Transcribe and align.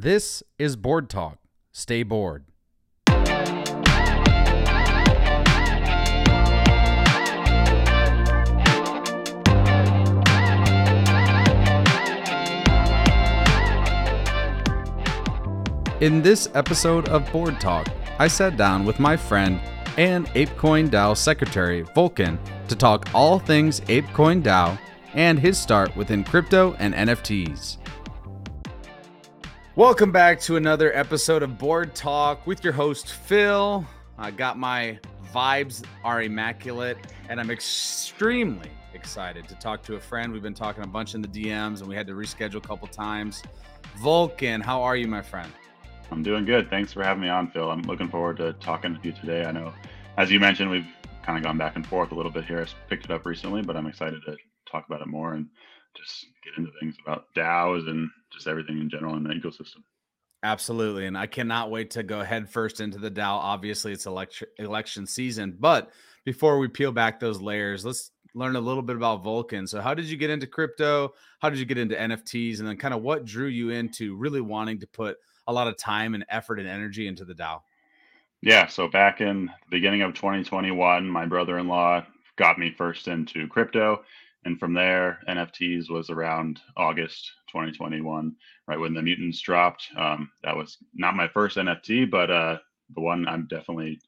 This 0.00 0.44
is 0.60 0.76
Bored 0.76 1.10
Talk. 1.10 1.38
Stay 1.72 2.04
bored. 2.04 2.44
In 16.00 16.22
this 16.22 16.48
episode 16.54 17.08
of 17.08 17.28
Bored 17.32 17.60
Talk, 17.60 17.88
I 18.20 18.28
sat 18.28 18.56
down 18.56 18.84
with 18.84 19.00
my 19.00 19.16
friend 19.16 19.60
and 19.96 20.28
ApeCoin 20.28 20.90
DAO 20.90 21.16
secretary, 21.16 21.82
Vulkan, 21.82 22.38
to 22.68 22.76
talk 22.76 23.12
all 23.12 23.40
things 23.40 23.80
ApeCoin 23.80 24.44
DAO 24.44 24.78
and 25.14 25.40
his 25.40 25.58
start 25.58 25.96
within 25.96 26.22
crypto 26.22 26.76
and 26.78 26.94
NFTs. 26.94 27.78
Welcome 29.78 30.10
back 30.10 30.40
to 30.40 30.56
another 30.56 30.92
episode 30.92 31.44
of 31.44 31.56
Bored 31.56 31.94
Talk 31.94 32.48
with 32.48 32.64
your 32.64 32.72
host, 32.72 33.12
Phil. 33.12 33.86
I 34.18 34.32
got 34.32 34.58
my 34.58 34.98
vibes 35.32 35.84
are 36.02 36.20
immaculate, 36.20 36.98
and 37.28 37.38
I'm 37.38 37.48
extremely 37.48 38.72
excited 38.92 39.46
to 39.46 39.54
talk 39.54 39.84
to 39.84 39.94
a 39.94 40.00
friend. 40.00 40.32
We've 40.32 40.42
been 40.42 40.52
talking 40.52 40.82
a 40.82 40.86
bunch 40.88 41.14
in 41.14 41.22
the 41.22 41.28
DMs, 41.28 41.78
and 41.78 41.86
we 41.86 41.94
had 41.94 42.08
to 42.08 42.14
reschedule 42.14 42.56
a 42.56 42.60
couple 42.60 42.88
times. 42.88 43.44
Vulkan, 44.02 44.60
how 44.60 44.82
are 44.82 44.96
you, 44.96 45.06
my 45.06 45.22
friend? 45.22 45.52
I'm 46.10 46.24
doing 46.24 46.44
good. 46.44 46.68
Thanks 46.68 46.92
for 46.92 47.04
having 47.04 47.22
me 47.22 47.28
on, 47.28 47.48
Phil. 47.48 47.70
I'm 47.70 47.82
looking 47.82 48.08
forward 48.08 48.38
to 48.38 48.54
talking 48.54 48.94
with 48.94 49.04
you 49.04 49.12
today. 49.12 49.44
I 49.44 49.52
know, 49.52 49.72
as 50.16 50.28
you 50.28 50.40
mentioned, 50.40 50.70
we've 50.70 50.88
kind 51.22 51.38
of 51.38 51.44
gone 51.44 51.56
back 51.56 51.76
and 51.76 51.86
forth 51.86 52.10
a 52.10 52.16
little 52.16 52.32
bit 52.32 52.46
here. 52.46 52.62
I 52.62 52.88
picked 52.90 53.04
it 53.04 53.12
up 53.12 53.24
recently, 53.24 53.62
but 53.62 53.76
I'm 53.76 53.86
excited 53.86 54.22
to 54.26 54.36
talk 54.70 54.86
about 54.86 55.00
it 55.00 55.08
more 55.08 55.34
and 55.34 55.46
just 55.96 56.26
get 56.44 56.56
into 56.56 56.70
things 56.80 56.96
about 57.04 57.26
DAOs 57.36 57.88
and 57.88 58.08
just 58.32 58.46
everything 58.46 58.78
in 58.78 58.90
general 58.90 59.16
in 59.16 59.24
the 59.24 59.30
ecosystem. 59.30 59.82
Absolutely. 60.42 61.06
And 61.06 61.18
I 61.18 61.26
cannot 61.26 61.70
wait 61.70 61.90
to 61.92 62.02
go 62.02 62.22
head 62.22 62.48
first 62.48 62.80
into 62.80 62.98
the 62.98 63.10
DAO. 63.10 63.38
Obviously, 63.38 63.92
it's 63.92 64.06
election 64.06 64.46
election 64.58 65.06
season. 65.06 65.56
But 65.58 65.90
before 66.24 66.58
we 66.58 66.68
peel 66.68 66.92
back 66.92 67.18
those 67.18 67.40
layers, 67.40 67.84
let's 67.84 68.12
learn 68.34 68.54
a 68.54 68.60
little 68.60 68.82
bit 68.82 68.94
about 68.94 69.24
Vulkan. 69.24 69.68
So, 69.68 69.80
how 69.80 69.94
did 69.94 70.06
you 70.06 70.16
get 70.16 70.30
into 70.30 70.46
crypto? 70.46 71.12
How 71.40 71.50
did 71.50 71.58
you 71.58 71.64
get 71.64 71.78
into 71.78 71.96
NFTs? 71.96 72.60
And 72.60 72.68
then, 72.68 72.76
kind 72.76 72.94
of, 72.94 73.02
what 73.02 73.24
drew 73.24 73.48
you 73.48 73.70
into 73.70 74.14
really 74.14 74.40
wanting 74.40 74.78
to 74.80 74.86
put 74.86 75.16
a 75.48 75.52
lot 75.52 75.66
of 75.66 75.76
time 75.76 76.14
and 76.14 76.24
effort 76.28 76.60
and 76.60 76.68
energy 76.68 77.08
into 77.08 77.24
the 77.24 77.34
DAO? 77.34 77.60
Yeah. 78.40 78.68
So, 78.68 78.86
back 78.86 79.20
in 79.20 79.46
the 79.46 79.70
beginning 79.70 80.02
of 80.02 80.14
2021, 80.14 81.08
my 81.08 81.26
brother 81.26 81.58
in 81.58 81.66
law 81.66 82.06
got 82.36 82.58
me 82.58 82.72
first 82.76 83.08
into 83.08 83.48
crypto. 83.48 84.04
And 84.44 84.58
from 84.58 84.72
there, 84.72 85.18
NFTs 85.28 85.90
was 85.90 86.10
around 86.10 86.60
August 86.76 87.32
2021, 87.50 88.34
right 88.66 88.78
when 88.78 88.94
the 88.94 89.02
mutants 89.02 89.40
dropped. 89.40 89.88
Um, 89.96 90.30
that 90.44 90.56
was 90.56 90.78
not 90.94 91.16
my 91.16 91.28
first 91.28 91.56
NFT, 91.56 92.10
but 92.10 92.30
uh, 92.30 92.58
the 92.94 93.00
one 93.00 93.26
I'm 93.26 93.46
definitely 93.48 94.00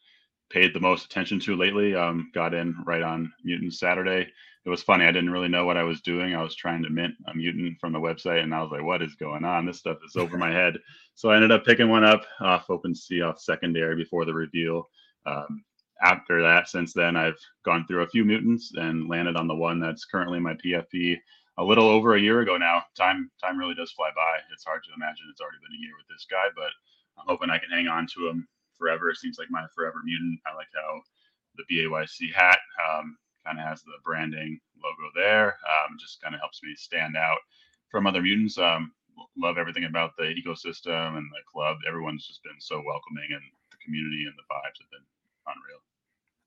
paid 0.51 0.75
the 0.75 0.81
most 0.81 1.05
attention 1.05 1.41
to 1.41 1.57
lately. 1.57 1.95
Um, 1.95 2.31
got 2.35 2.55
in 2.55 2.75
right 2.85 3.03
on 3.03 3.33
Mutant 3.45 3.75
Saturday. 3.75 4.29
It 4.67 4.69
was 4.69 4.83
funny. 4.83 5.05
I 5.05 5.13
didn't 5.13 5.31
really 5.31 5.49
know 5.49 5.65
what 5.65 5.79
I 5.79 5.85
was 5.85 6.03
doing. 6.03 6.35
I 6.35 6.43
was 6.43 6.55
trying 6.55 6.83
to 6.83 6.91
mint 6.91 7.15
a 7.27 7.35
mutant 7.35 7.79
from 7.81 7.93
the 7.93 7.99
website, 7.99 8.43
and 8.43 8.55
I 8.55 8.61
was 8.61 8.71
like, 8.71 8.83
"What 8.83 9.01
is 9.01 9.15
going 9.15 9.45
on? 9.45 9.65
This 9.65 9.79
stuff 9.79 9.99
is 10.05 10.17
over 10.17 10.37
my 10.37 10.51
head." 10.51 10.77
So 11.15 11.31
I 11.31 11.37
ended 11.37 11.51
up 11.51 11.65
picking 11.65 11.89
one 11.89 12.05
up 12.05 12.25
off 12.41 12.67
OpenSea 12.67 13.27
off 13.27 13.41
secondary 13.41 13.97
before 13.97 14.25
the 14.25 14.35
reveal. 14.35 14.91
Um, 15.25 15.65
after 16.03 16.43
that, 16.43 16.69
since 16.69 16.93
then, 16.93 17.17
I've 17.17 17.39
gone 17.65 17.87
through 17.87 18.03
a 18.03 18.09
few 18.09 18.25
mutants 18.25 18.73
and 18.75 19.09
landed 19.09 19.37
on 19.37 19.47
the 19.47 19.55
one 19.55 19.81
that's 19.81 20.05
currently 20.05 20.41
my 20.41 20.55
PFP 20.55 21.19
a 21.59 21.65
little 21.65 21.89
over 21.89 22.15
a 22.15 22.21
year 22.21 22.41
ago 22.41 22.57
now. 22.57 22.83
Time 22.97 23.31
time 23.43 23.59
really 23.59 23.75
does 23.75 23.93
fly 23.93 24.11
by. 24.17 24.39
It's 24.53 24.65
hard 24.65 24.83
to 24.85 24.95
imagine 24.97 25.27
it's 25.31 25.41
already 25.41 25.59
been 25.61 25.77
a 25.77 25.85
year 25.85 25.93
with 25.99 26.09
this 26.09 26.27
guy, 26.31 26.49
but 26.57 26.73
I'm 27.19 27.29
hoping 27.29 27.51
I 27.51 27.59
can 27.59 27.71
hang 27.71 27.87
on 27.89 28.07
to 28.15 28.29
him 28.29 28.49
forever. 28.79 29.11
It 29.11 29.19
seems 29.19 29.39
like 29.39 29.51
my 29.51 29.67
forever 29.75 30.01
mutant. 30.05 30.41
I 30.47 30.55
like 30.55 30.73
how 30.75 31.03
the 31.57 31.65
BAYC 31.69 32.33
hat 32.33 32.59
um, 32.81 33.17
kind 33.45 33.59
of 33.59 33.67
has 33.67 33.83
the 33.83 34.01
branding 34.05 34.59
logo 34.83 35.13
there. 35.15 35.59
Um, 35.69 35.97
just 36.01 36.23
kind 36.23 36.35
of 36.35 36.41
helps 36.41 36.61
me 36.63 36.75
stand 36.77 37.17
out 37.17 37.39
from 37.91 38.07
other 38.07 38.23
mutants. 38.23 38.57
Um, 38.57 38.93
love 39.37 39.59
everything 39.59 39.85
about 39.85 40.17
the 40.17 40.33
ecosystem 40.33 41.19
and 41.19 41.29
the 41.29 41.45
club. 41.51 41.77
Everyone's 41.87 42.27
just 42.27 42.43
been 42.43 42.59
so 42.59 42.77
welcoming, 42.81 43.29
and 43.37 43.45
the 43.71 43.77
community 43.85 44.25
and 44.25 44.35
the 44.39 44.49
vibes 44.49 44.81
have 44.81 44.91
been 44.91 45.05
unreal. 45.45 45.83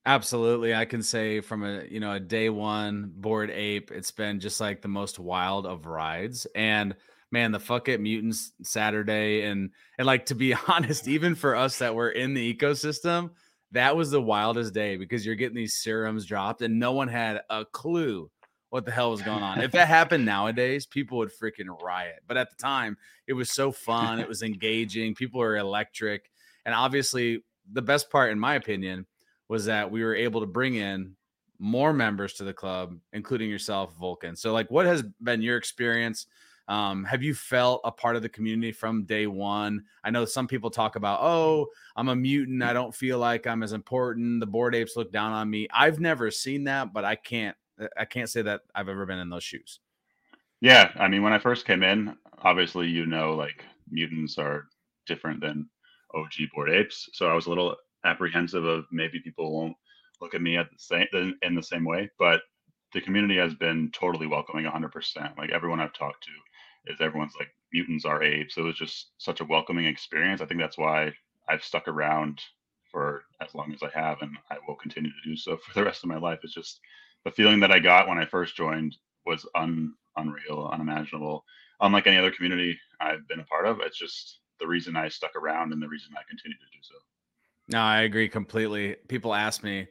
Absolutely. 0.06 0.76
I 0.76 0.86
can 0.86 1.02
say 1.02 1.40
from 1.40 1.64
a, 1.64 1.86
you 1.90 2.00
know, 2.00 2.14
a 2.14 2.20
day 2.20 2.50
one 2.50 3.12
bored 3.16 3.50
ape, 3.50 3.90
it's 3.92 4.12
been 4.12 4.40
just 4.40 4.60
like 4.60 4.82
the 4.82 4.90
most 4.90 5.18
wild 5.18 5.66
of 5.66 5.86
rides. 5.86 6.46
And 6.56 6.96
man, 7.32 7.54
the 7.54 7.60
fuck 7.60 7.88
it 7.88 8.02
mutants 8.02 8.52
Saturday 8.64 9.44
and 9.44 9.72
and 9.98 10.06
like 10.06 10.26
to 10.28 10.36
be 10.36 10.54
honest, 10.68 11.08
even 11.08 11.36
for 11.36 11.56
us 11.56 11.78
that 11.80 11.96
were 11.96 12.10
in 12.10 12.34
the 12.34 12.54
ecosystem, 12.54 13.32
that 13.72 13.96
was 13.96 14.12
the 14.12 14.22
wildest 14.22 14.74
day 14.74 14.98
because 14.98 15.26
you're 15.26 15.36
getting 15.36 15.56
these 15.56 15.82
serums 15.82 16.26
dropped 16.26 16.62
and 16.62 16.80
no 16.80 16.92
one 16.92 17.08
had 17.08 17.42
a 17.50 17.64
clue 17.64 18.30
what 18.72 18.86
the 18.86 18.92
hell 18.92 19.12
was 19.12 19.22
going 19.22 19.44
on. 19.44 19.62
If 19.62 19.72
that 19.72 19.88
happened 20.00 20.26
nowadays, 20.26 20.86
people 20.86 21.20
would 21.20 21.32
freaking 21.32 21.82
riot. 21.82 22.20
But 22.28 22.38
at 22.38 22.50
the 22.50 22.56
time, 22.58 22.98
it 23.28 23.34
was 23.34 23.50
so 23.50 23.72
fun, 23.72 24.20
it 24.20 24.28
was 24.28 24.42
engaging, 24.42 25.16
people 25.16 25.40
were 25.40 25.56
electric. 25.56 26.30
And 26.66 26.76
obviously, 26.76 27.44
the 27.72 27.82
best 27.82 28.10
part 28.10 28.32
in 28.32 28.40
my 28.40 28.56
opinion 28.56 29.06
was 29.54 29.66
that 29.66 29.92
we 29.92 30.04
were 30.04 30.16
able 30.16 30.42
to 30.42 30.48
bring 30.48 30.74
in 30.74 31.16
more 31.60 31.94
members 31.94 32.34
to 32.34 32.44
the 32.44 32.52
club, 32.52 32.98
including 33.14 33.52
yourself, 33.52 33.96
Vulkan. 34.02 34.36
So, 34.36 34.52
like, 34.52 34.72
what 34.72 34.88
has 34.88 35.04
been 35.22 35.44
your 35.44 35.58
experience? 35.58 36.26
Um, 36.68 37.04
have 37.04 37.22
you 37.22 37.36
felt 37.36 37.82
a 37.84 37.92
part 37.92 38.16
of 38.16 38.24
the 38.24 38.30
community 38.30 38.72
from 38.72 39.04
day 39.04 39.28
one? 39.28 39.84
I 40.04 40.10
know 40.10 40.26
some 40.26 40.48
people 40.48 40.72
talk 40.72 40.96
about, 40.96 41.20
oh, 41.22 41.68
I'm 41.96 42.10
a 42.10 42.16
mutant. 42.16 42.64
I 42.64 42.74
don't 42.74 42.96
feel 42.96 43.20
like 43.20 43.46
I'm 43.46 43.62
as 43.62 43.74
important. 43.74 44.40
The 44.40 44.48
bored 44.48 44.74
apes 44.74 44.98
look 44.98 45.12
down 45.12 45.34
on 45.34 45.52
me. 45.52 45.68
I've 45.72 46.00
never 46.00 46.32
seen 46.32 46.64
that, 46.64 46.92
but 46.92 47.06
I 47.06 47.14
can't, 47.14 47.56
I 47.96 48.06
can't 48.06 48.32
say 48.32 48.42
that 48.42 48.62
I've 48.74 48.90
ever 48.90 49.06
been 49.06 49.20
in 49.20 49.30
those 49.30 49.44
shoes. 49.44 49.82
Yeah, 50.62 50.90
I 50.96 51.08
mean, 51.08 51.22
when 51.22 51.34
I 51.34 51.38
first 51.38 51.68
came 51.68 51.84
in, 51.84 52.18
obviously, 52.40 52.88
you 52.88 53.06
know, 53.06 53.36
like 53.36 53.64
mutants 53.88 54.40
are 54.40 54.66
different 55.06 55.42
than 55.42 55.70
OG 56.16 56.50
bored 56.56 56.72
apes. 56.72 57.08
So 57.14 57.28
I 57.28 57.36
was 57.36 57.46
a 57.46 57.50
little 57.50 57.76
apprehensive 58.06 58.66
of 58.66 58.86
maybe 58.92 59.20
people 59.20 59.54
won't 59.54 59.76
look 60.22 60.34
at 60.34 60.42
me 60.42 60.58
at 60.58 60.70
the 60.72 60.78
same 60.78 61.08
in 61.42 61.56
the 61.56 61.64
same 61.64 61.86
way, 61.86 62.10
but 62.20 62.42
the 62.94 63.02
community 63.02 63.38
has 63.38 63.54
been 63.56 63.92
totally 63.92 64.28
welcoming 64.28 64.66
100%. 64.66 65.38
Like 65.38 65.52
everyone 65.52 65.80
I've 65.80 65.94
talked 65.94 66.24
to 66.24 66.92
is 66.94 67.02
everyone's 67.02 67.34
like 67.40 67.50
mutants 67.74 68.06
are 68.06 68.24
apes. 68.24 68.56
So 68.56 68.62
it 68.62 68.66
was 68.66 68.78
just 68.78 69.12
such 69.18 69.42
a 69.42 69.46
welcoming 69.46 69.86
experience. 69.86 70.42
I 70.42 70.46
think 70.46 70.60
that's 70.60 70.78
why 70.78 71.14
I've 71.50 71.64
stuck 71.64 71.88
around 71.88 72.40
for 72.92 73.24
as 73.42 73.56
long 73.56 73.74
as 73.74 73.82
I 73.82 73.90
have, 74.00 74.22
and 74.22 74.38
I 74.52 74.58
will 74.68 74.76
continue 74.76 75.12
to 75.12 75.30
do 75.30 75.36
so 75.36 75.58
for 75.66 75.74
the 75.74 75.84
rest 75.84 76.04
of 76.04 76.10
my 76.10 76.18
life. 76.18 76.40
It's 76.44 76.54
just 76.54 76.80
the 77.26 77.32
feeling 77.32 77.60
that 77.62 77.72
I 77.72 77.80
got 77.80 78.08
when 78.08 78.20
I 78.20 78.26
first 78.26 78.56
joined 78.56 78.96
was 79.26 79.48
un, 79.56 79.94
unreal, 80.18 80.70
unimaginable. 80.72 81.44
Unlike 81.82 82.08
any 82.08 82.18
other 82.18 82.32
community 82.32 82.80
I've 83.02 83.28
been 83.28 83.40
a 83.40 83.46
part 83.46 83.66
of, 83.66 83.80
it's 83.82 83.98
just 83.98 84.40
the 84.60 84.68
reason 84.68 84.96
I 84.96 85.10
stuck 85.10 85.36
around 85.36 85.74
and 85.74 85.82
the 85.82 85.88
reason 85.88 86.12
I 86.16 86.22
continue 86.30 86.58
to 86.58 86.72
do 86.72 86.80
so. 86.82 86.96
No, 87.70 87.80
I 87.80 88.02
agree 88.02 88.28
completely. 88.30 88.98
People 89.08 89.34
ask 89.34 89.64
me, 89.64 89.88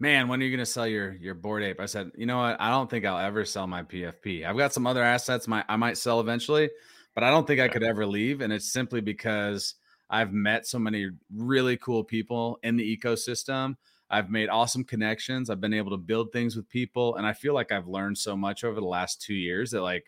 man, 0.00 0.26
when 0.28 0.40
are 0.40 0.44
you 0.44 0.50
going 0.50 0.58
to 0.58 0.66
sell 0.66 0.86
your 0.86 1.14
your 1.14 1.34
bored 1.34 1.62
ape? 1.62 1.80
I 1.80 1.86
said, 1.86 2.10
you 2.16 2.26
know 2.26 2.38
what? 2.38 2.60
I 2.60 2.70
don't 2.70 2.90
think 2.90 3.04
I'll 3.04 3.24
ever 3.24 3.44
sell 3.44 3.66
my 3.66 3.82
PFP. 3.82 4.44
I've 4.44 4.56
got 4.56 4.72
some 4.72 4.86
other 4.86 5.02
assets 5.02 5.46
my 5.46 5.64
I 5.68 5.76
might 5.76 5.96
sell 5.96 6.20
eventually, 6.20 6.70
but 7.14 7.24
I 7.24 7.30
don't 7.30 7.46
think 7.46 7.60
I 7.60 7.68
could 7.68 7.84
ever 7.84 8.04
leave. 8.06 8.40
And 8.40 8.52
it's 8.52 8.72
simply 8.72 9.00
because 9.00 9.76
I've 10.10 10.32
met 10.32 10.66
so 10.66 10.78
many 10.78 11.10
really 11.34 11.76
cool 11.76 12.04
people 12.04 12.58
in 12.62 12.76
the 12.76 12.96
ecosystem. 12.96 13.76
I've 14.10 14.28
made 14.28 14.50
awesome 14.50 14.84
connections. 14.84 15.48
I've 15.48 15.60
been 15.60 15.72
able 15.72 15.92
to 15.92 15.96
build 15.96 16.32
things 16.32 16.54
with 16.54 16.68
people, 16.68 17.16
and 17.16 17.26
I 17.26 17.32
feel 17.32 17.54
like 17.54 17.72
I've 17.72 17.88
learned 17.88 18.18
so 18.18 18.36
much 18.36 18.62
over 18.62 18.78
the 18.78 18.86
last 18.86 19.22
two 19.22 19.34
years 19.34 19.70
that 19.70 19.80
like 19.80 20.04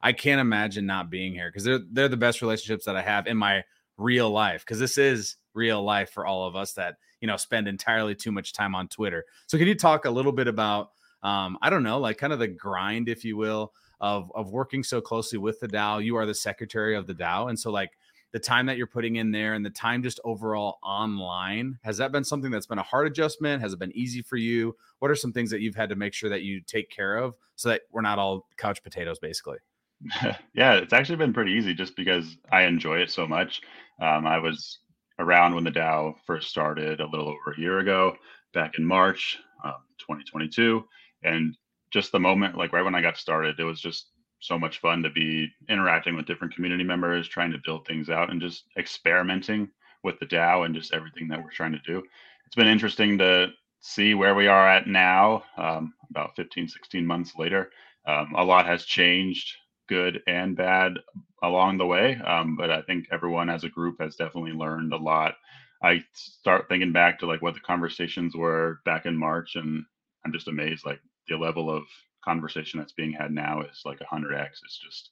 I 0.00 0.12
can't 0.12 0.40
imagine 0.40 0.86
not 0.86 1.10
being 1.10 1.32
here 1.32 1.48
because 1.48 1.64
they're 1.64 1.80
they're 1.90 2.08
the 2.08 2.16
best 2.16 2.42
relationships 2.42 2.84
that 2.84 2.96
I 2.96 3.02
have 3.02 3.26
in 3.26 3.36
my 3.36 3.64
real 3.98 4.30
life. 4.30 4.64
Because 4.64 4.78
this 4.78 4.96
is 4.96 5.36
real 5.54 5.82
life 5.82 6.10
for 6.10 6.24
all 6.26 6.46
of 6.46 6.56
us 6.56 6.72
that 6.74 6.96
you 7.20 7.26
know 7.26 7.36
spend 7.36 7.68
entirely 7.68 8.14
too 8.14 8.32
much 8.32 8.52
time 8.52 8.74
on 8.74 8.88
Twitter. 8.88 9.24
So 9.46 9.58
can 9.58 9.66
you 9.66 9.74
talk 9.74 10.04
a 10.04 10.10
little 10.10 10.32
bit 10.32 10.48
about 10.48 10.90
um, 11.22 11.58
I 11.60 11.68
don't 11.68 11.82
know, 11.82 11.98
like 11.98 12.16
kind 12.16 12.32
of 12.32 12.38
the 12.38 12.48
grind, 12.48 13.08
if 13.08 13.24
you 13.24 13.36
will, 13.36 13.72
of 14.00 14.30
of 14.34 14.52
working 14.52 14.82
so 14.82 15.00
closely 15.00 15.38
with 15.38 15.60
the 15.60 15.68
DAO. 15.68 16.02
You 16.02 16.16
are 16.16 16.26
the 16.26 16.34
secretary 16.34 16.96
of 16.96 17.06
the 17.06 17.14
DAO, 17.14 17.48
and 17.48 17.58
so 17.58 17.70
like 17.70 17.90
the 18.32 18.38
time 18.38 18.66
that 18.66 18.76
you're 18.76 18.86
putting 18.86 19.16
in 19.16 19.30
there 19.30 19.54
and 19.54 19.64
the 19.64 19.70
time 19.70 20.02
just 20.02 20.20
overall 20.24 20.78
online 20.82 21.78
has 21.82 21.96
that 21.96 22.12
been 22.12 22.24
something 22.24 22.50
that's 22.50 22.66
been 22.66 22.78
a 22.78 22.82
hard 22.82 23.06
adjustment 23.06 23.62
has 23.62 23.72
it 23.72 23.78
been 23.78 23.96
easy 23.96 24.20
for 24.20 24.36
you 24.36 24.76
what 24.98 25.10
are 25.10 25.14
some 25.14 25.32
things 25.32 25.50
that 25.50 25.60
you've 25.60 25.74
had 25.74 25.88
to 25.88 25.96
make 25.96 26.12
sure 26.12 26.28
that 26.28 26.42
you 26.42 26.60
take 26.60 26.90
care 26.90 27.16
of 27.16 27.34
so 27.56 27.70
that 27.70 27.82
we're 27.90 28.02
not 28.02 28.18
all 28.18 28.46
couch 28.56 28.82
potatoes 28.82 29.18
basically 29.18 29.56
yeah 30.54 30.74
it's 30.74 30.92
actually 30.92 31.16
been 31.16 31.32
pretty 31.32 31.52
easy 31.52 31.74
just 31.74 31.96
because 31.96 32.36
i 32.52 32.62
enjoy 32.62 32.98
it 32.98 33.10
so 33.10 33.26
much 33.26 33.60
um, 34.00 34.26
i 34.26 34.38
was 34.38 34.78
around 35.18 35.54
when 35.54 35.64
the 35.64 35.70
DAO 35.70 36.14
first 36.26 36.48
started 36.48 37.00
a 37.00 37.06
little 37.06 37.28
over 37.28 37.52
a 37.56 37.60
year 37.60 37.80
ago, 37.80 38.16
back 38.54 38.78
in 38.78 38.84
March 38.84 39.38
um, 39.64 39.74
2022. 39.98 40.84
And 41.24 41.56
just 41.90 42.12
the 42.12 42.20
moment, 42.20 42.56
like 42.56 42.72
right 42.72 42.84
when 42.84 42.94
I 42.94 43.02
got 43.02 43.16
started, 43.16 43.58
it 43.58 43.64
was 43.64 43.80
just 43.80 44.10
so 44.40 44.58
much 44.58 44.80
fun 44.80 45.02
to 45.02 45.10
be 45.10 45.48
interacting 45.68 46.14
with 46.14 46.26
different 46.26 46.54
community 46.54 46.84
members, 46.84 47.28
trying 47.28 47.50
to 47.50 47.58
build 47.64 47.86
things 47.86 48.08
out, 48.08 48.30
and 48.30 48.40
just 48.40 48.64
experimenting 48.78 49.68
with 50.04 50.18
the 50.20 50.26
DAO 50.26 50.64
and 50.64 50.74
just 50.74 50.94
everything 50.94 51.26
that 51.28 51.42
we're 51.42 51.50
trying 51.50 51.72
to 51.72 51.80
do. 51.80 52.02
It's 52.46 52.54
been 52.54 52.68
interesting 52.68 53.18
to 53.18 53.48
see 53.80 54.14
where 54.14 54.34
we 54.34 54.46
are 54.46 54.68
at 54.68 54.86
now, 54.86 55.42
um, 55.56 55.92
about 56.10 56.36
15, 56.36 56.68
16 56.68 57.04
months 57.04 57.32
later. 57.36 57.70
Um, 58.06 58.32
a 58.36 58.44
lot 58.44 58.66
has 58.66 58.84
changed, 58.84 59.52
good 59.88 60.22
and 60.26 60.56
bad, 60.56 60.94
along 61.42 61.78
the 61.78 61.86
way. 61.86 62.16
Um, 62.16 62.56
but 62.56 62.70
I 62.70 62.82
think 62.82 63.06
everyone 63.10 63.50
as 63.50 63.64
a 63.64 63.68
group 63.68 63.96
has 64.00 64.16
definitely 64.16 64.52
learned 64.52 64.92
a 64.92 64.96
lot. 64.96 65.34
I 65.82 66.04
start 66.12 66.66
thinking 66.68 66.92
back 66.92 67.18
to 67.20 67.26
like 67.26 67.42
what 67.42 67.54
the 67.54 67.60
conversations 67.60 68.34
were 68.34 68.80
back 68.84 69.06
in 69.06 69.16
March, 69.16 69.56
and 69.56 69.84
I'm 70.24 70.32
just 70.32 70.48
amazed. 70.48 70.84
Like 70.84 71.00
the 71.28 71.36
level 71.36 71.70
of 71.70 71.84
conversation 72.24 72.78
that's 72.78 72.92
being 72.92 73.12
had 73.12 73.30
now 73.30 73.62
is 73.62 73.82
like 73.84 74.00
100x. 74.00 74.48
It's 74.64 74.78
just 74.78 75.10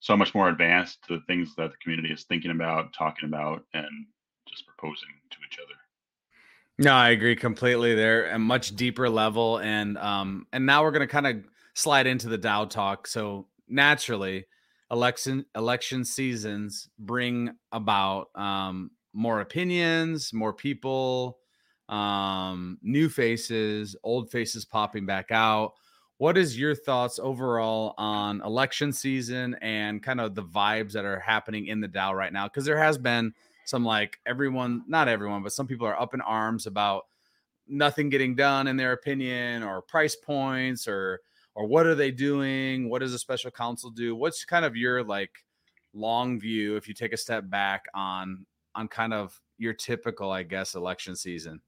so 0.00 0.16
much 0.16 0.34
more 0.34 0.48
advanced 0.48 0.98
to 1.06 1.16
the 1.16 1.22
things 1.26 1.54
that 1.56 1.70
the 1.70 1.76
community 1.82 2.12
is 2.12 2.24
thinking 2.24 2.50
about, 2.50 2.92
talking 2.92 3.28
about, 3.28 3.64
and 3.72 4.06
just 4.48 4.66
proposing 4.66 5.08
to 5.30 5.38
each 5.46 5.58
other. 5.58 5.74
No, 6.78 6.92
I 6.92 7.10
agree 7.10 7.36
completely. 7.36 7.94
They're 7.94 8.30
a 8.30 8.38
much 8.38 8.74
deeper 8.76 9.08
level, 9.08 9.58
and 9.58 9.96
um, 9.98 10.46
and 10.52 10.66
now 10.66 10.82
we're 10.82 10.90
gonna 10.90 11.06
kind 11.06 11.26
of 11.26 11.36
slide 11.74 12.06
into 12.06 12.28
the 12.28 12.38
DAO 12.38 12.68
talk. 12.68 13.06
So 13.06 13.46
naturally, 13.68 14.46
election 14.90 15.44
election 15.56 16.04
seasons 16.04 16.88
bring 16.98 17.50
about 17.72 18.28
um, 18.34 18.90
more 19.12 19.40
opinions, 19.40 20.32
more 20.32 20.52
people, 20.52 21.38
um, 21.88 22.78
new 22.82 23.08
faces, 23.08 23.96
old 24.02 24.30
faces 24.30 24.64
popping 24.64 25.06
back 25.06 25.30
out. 25.30 25.72
What 26.18 26.38
is 26.38 26.58
your 26.58 26.74
thoughts 26.74 27.18
overall 27.18 27.94
on 27.98 28.42
election 28.42 28.92
season 28.92 29.56
and 29.60 30.02
kind 30.02 30.20
of 30.20 30.34
the 30.34 30.44
vibes 30.44 30.92
that 30.92 31.04
are 31.04 31.18
happening 31.18 31.66
in 31.66 31.80
the 31.80 31.88
DAO 31.88 32.14
right 32.14 32.32
now? 32.32 32.46
Because 32.46 32.64
there 32.64 32.78
has 32.78 32.96
been 32.96 33.34
some 33.64 33.84
like 33.84 34.20
everyone, 34.24 34.84
not 34.86 35.08
everyone, 35.08 35.42
but 35.42 35.52
some 35.52 35.66
people 35.66 35.86
are 35.86 36.00
up 36.00 36.14
in 36.14 36.20
arms 36.20 36.66
about 36.66 37.06
nothing 37.66 38.08
getting 38.08 38.36
done 38.36 38.68
in 38.68 38.76
their 38.76 38.92
opinion 38.92 39.62
or 39.62 39.82
price 39.82 40.14
points 40.14 40.86
or 40.86 41.20
or 41.54 41.66
what 41.66 41.86
are 41.86 41.94
they 41.94 42.10
doing? 42.10 42.88
What 42.88 43.00
does 43.00 43.14
a 43.14 43.18
special 43.18 43.50
council 43.50 43.90
do? 43.90 44.16
What's 44.16 44.44
kind 44.44 44.64
of 44.64 44.76
your 44.76 45.02
like 45.02 45.32
long 45.94 46.40
view 46.40 46.76
if 46.76 46.88
you 46.88 46.94
take 46.94 47.12
a 47.12 47.18
step 47.18 47.48
back 47.48 47.84
on 47.94 48.46
on 48.74 48.88
kind 48.88 49.12
of 49.12 49.38
your 49.58 49.74
typical, 49.74 50.30
I 50.30 50.42
guess, 50.42 50.74
election 50.74 51.14
season? 51.14 51.60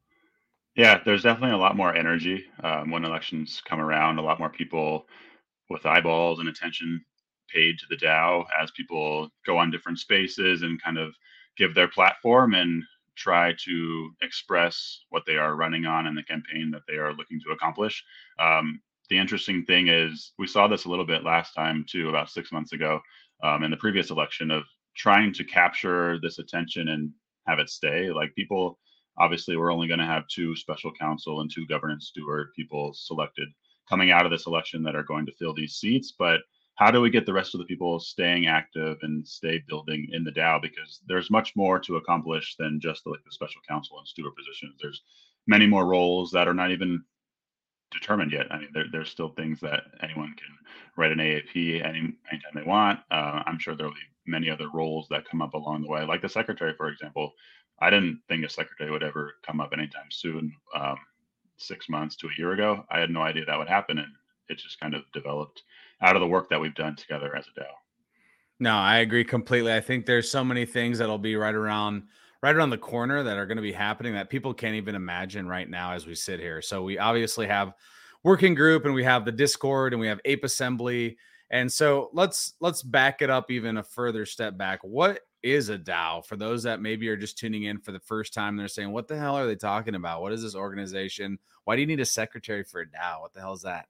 Yeah, 0.74 1.00
there's 1.04 1.22
definitely 1.22 1.54
a 1.54 1.60
lot 1.60 1.76
more 1.76 1.94
energy 1.94 2.44
um, 2.62 2.90
when 2.90 3.04
elections 3.04 3.62
come 3.64 3.80
around. 3.80 4.18
A 4.18 4.22
lot 4.22 4.40
more 4.40 4.50
people 4.50 5.06
with 5.70 5.86
eyeballs 5.86 6.40
and 6.40 6.48
attention 6.48 7.04
paid 7.48 7.78
to 7.78 7.86
the 7.88 7.96
DAO 7.96 8.44
as 8.60 8.70
people 8.72 9.28
go 9.46 9.56
on 9.58 9.70
different 9.70 9.98
spaces 9.98 10.62
and 10.62 10.82
kind 10.82 10.98
of 10.98 11.14
give 11.56 11.74
their 11.74 11.88
platform 11.88 12.54
and 12.54 12.82
try 13.16 13.54
to 13.64 14.10
express 14.22 15.00
what 15.10 15.22
they 15.26 15.36
are 15.36 15.54
running 15.54 15.86
on 15.86 16.08
and 16.08 16.16
the 16.16 16.22
campaign 16.22 16.70
that 16.72 16.82
they 16.88 16.94
are 16.94 17.14
looking 17.14 17.40
to 17.40 17.52
accomplish. 17.52 18.02
Um, 18.40 18.80
the 19.10 19.18
interesting 19.18 19.64
thing 19.64 19.88
is, 19.88 20.32
we 20.38 20.46
saw 20.46 20.66
this 20.66 20.84
a 20.84 20.88
little 20.88 21.06
bit 21.06 21.24
last 21.24 21.52
time 21.52 21.84
too, 21.88 22.08
about 22.08 22.30
six 22.30 22.52
months 22.52 22.72
ago 22.72 23.00
um, 23.42 23.62
in 23.62 23.70
the 23.70 23.76
previous 23.76 24.10
election 24.10 24.50
of 24.50 24.64
trying 24.96 25.32
to 25.34 25.44
capture 25.44 26.18
this 26.20 26.38
attention 26.38 26.88
and 26.88 27.10
have 27.46 27.58
it 27.58 27.68
stay. 27.68 28.10
Like 28.10 28.34
people, 28.34 28.78
obviously, 29.18 29.56
we're 29.56 29.72
only 29.72 29.88
going 29.88 30.00
to 30.00 30.06
have 30.06 30.26
two 30.28 30.56
special 30.56 30.92
council 30.92 31.40
and 31.40 31.50
two 31.52 31.66
governance 31.66 32.06
steward 32.06 32.48
people 32.56 32.92
selected 32.94 33.48
coming 33.88 34.10
out 34.10 34.24
of 34.24 34.30
this 34.30 34.46
election 34.46 34.82
that 34.82 34.96
are 34.96 35.02
going 35.02 35.26
to 35.26 35.34
fill 35.38 35.54
these 35.54 35.74
seats. 35.74 36.14
But 36.18 36.40
how 36.76 36.90
do 36.90 37.00
we 37.00 37.10
get 37.10 37.26
the 37.26 37.32
rest 37.32 37.54
of 37.54 37.58
the 37.58 37.66
people 37.66 38.00
staying 38.00 38.46
active 38.46 38.96
and 39.02 39.26
stay 39.26 39.62
building 39.68 40.08
in 40.12 40.24
the 40.24 40.32
DAO? 40.32 40.60
Because 40.60 41.00
there's 41.06 41.30
much 41.30 41.54
more 41.54 41.78
to 41.80 41.96
accomplish 41.96 42.56
than 42.58 42.80
just 42.80 43.04
the, 43.04 43.10
like 43.10 43.22
the 43.24 43.30
special 43.32 43.60
council 43.68 43.98
and 43.98 44.08
steward 44.08 44.32
positions. 44.34 44.78
There's 44.80 45.02
many 45.46 45.66
more 45.66 45.86
roles 45.86 46.30
that 46.32 46.48
are 46.48 46.54
not 46.54 46.72
even 46.72 47.04
determined 47.94 48.32
yet. 48.32 48.46
I 48.50 48.58
mean, 48.58 48.68
there, 48.74 48.84
there's 48.90 49.10
still 49.10 49.30
things 49.30 49.60
that 49.60 49.84
anyone 50.02 50.34
can 50.36 50.58
write 50.96 51.12
an 51.12 51.18
AIP 51.18 51.84
any 51.84 52.14
anytime 52.30 52.52
they 52.54 52.62
want. 52.62 53.00
Uh, 53.10 53.42
I'm 53.46 53.58
sure 53.58 53.74
there'll 53.74 53.92
be 53.92 54.00
many 54.26 54.50
other 54.50 54.68
roles 54.72 55.06
that 55.08 55.28
come 55.28 55.42
up 55.42 55.54
along 55.54 55.82
the 55.82 55.88
way, 55.88 56.04
like 56.04 56.22
the 56.22 56.28
secretary, 56.28 56.74
for 56.76 56.88
example. 56.88 57.32
I 57.80 57.90
didn't 57.90 58.20
think 58.28 58.44
a 58.44 58.48
secretary 58.48 58.90
would 58.90 59.02
ever 59.02 59.34
come 59.44 59.60
up 59.60 59.72
anytime 59.72 60.10
soon. 60.10 60.54
Um, 60.74 60.96
six 61.56 61.88
months 61.88 62.16
to 62.16 62.28
a 62.28 62.38
year 62.38 62.52
ago, 62.52 62.84
I 62.90 62.98
had 62.98 63.10
no 63.10 63.22
idea 63.22 63.44
that 63.44 63.58
would 63.58 63.68
happen, 63.68 63.98
and 63.98 64.12
it 64.48 64.58
just 64.58 64.80
kind 64.80 64.94
of 64.94 65.02
developed 65.12 65.62
out 66.02 66.16
of 66.16 66.20
the 66.20 66.26
work 66.26 66.48
that 66.50 66.60
we've 66.60 66.74
done 66.74 66.96
together 66.96 67.34
as 67.36 67.46
a 67.46 67.60
DAO. 67.60 67.66
No, 68.60 68.74
I 68.74 68.98
agree 68.98 69.24
completely. 69.24 69.72
I 69.72 69.80
think 69.80 70.06
there's 70.06 70.30
so 70.30 70.44
many 70.44 70.64
things 70.64 70.98
that'll 70.98 71.18
be 71.18 71.36
right 71.36 71.54
around 71.54 72.04
right 72.44 72.56
around 72.56 72.68
the 72.68 72.76
corner 72.76 73.22
that 73.22 73.38
are 73.38 73.46
going 73.46 73.56
to 73.56 73.62
be 73.62 73.72
happening 73.72 74.12
that 74.12 74.28
people 74.28 74.52
can't 74.52 74.74
even 74.74 74.94
imagine 74.94 75.48
right 75.48 75.70
now 75.70 75.92
as 75.92 76.06
we 76.06 76.14
sit 76.14 76.38
here. 76.38 76.60
So 76.60 76.82
we 76.82 76.98
obviously 76.98 77.46
have 77.46 77.72
working 78.22 78.52
group 78.52 78.84
and 78.84 78.92
we 78.92 79.02
have 79.02 79.24
the 79.24 79.32
Discord 79.32 79.94
and 79.94 80.00
we 80.00 80.08
have 80.08 80.20
Ape 80.26 80.44
Assembly. 80.44 81.16
And 81.48 81.72
so 81.72 82.10
let's 82.12 82.52
let's 82.60 82.82
back 82.82 83.22
it 83.22 83.30
up 83.30 83.50
even 83.50 83.78
a 83.78 83.82
further 83.82 84.26
step 84.26 84.58
back. 84.58 84.80
What 84.82 85.20
is 85.42 85.70
a 85.70 85.78
DAO 85.78 86.22
for 86.22 86.36
those 86.36 86.62
that 86.64 86.82
maybe 86.82 87.08
are 87.08 87.16
just 87.16 87.38
tuning 87.38 87.62
in 87.62 87.78
for 87.78 87.92
the 87.92 88.00
first 88.00 88.34
time? 88.34 88.58
They're 88.58 88.68
saying, 88.68 88.92
"What 88.92 89.08
the 89.08 89.16
hell 89.16 89.38
are 89.38 89.46
they 89.46 89.56
talking 89.56 89.94
about? 89.94 90.20
What 90.20 90.34
is 90.34 90.42
this 90.42 90.54
organization? 90.54 91.38
Why 91.64 91.76
do 91.76 91.80
you 91.80 91.86
need 91.86 92.00
a 92.00 92.04
secretary 92.04 92.62
for 92.62 92.82
a 92.82 92.86
DAO? 92.86 93.22
What 93.22 93.32
the 93.32 93.40
hell 93.40 93.54
is 93.54 93.62
that?" 93.62 93.86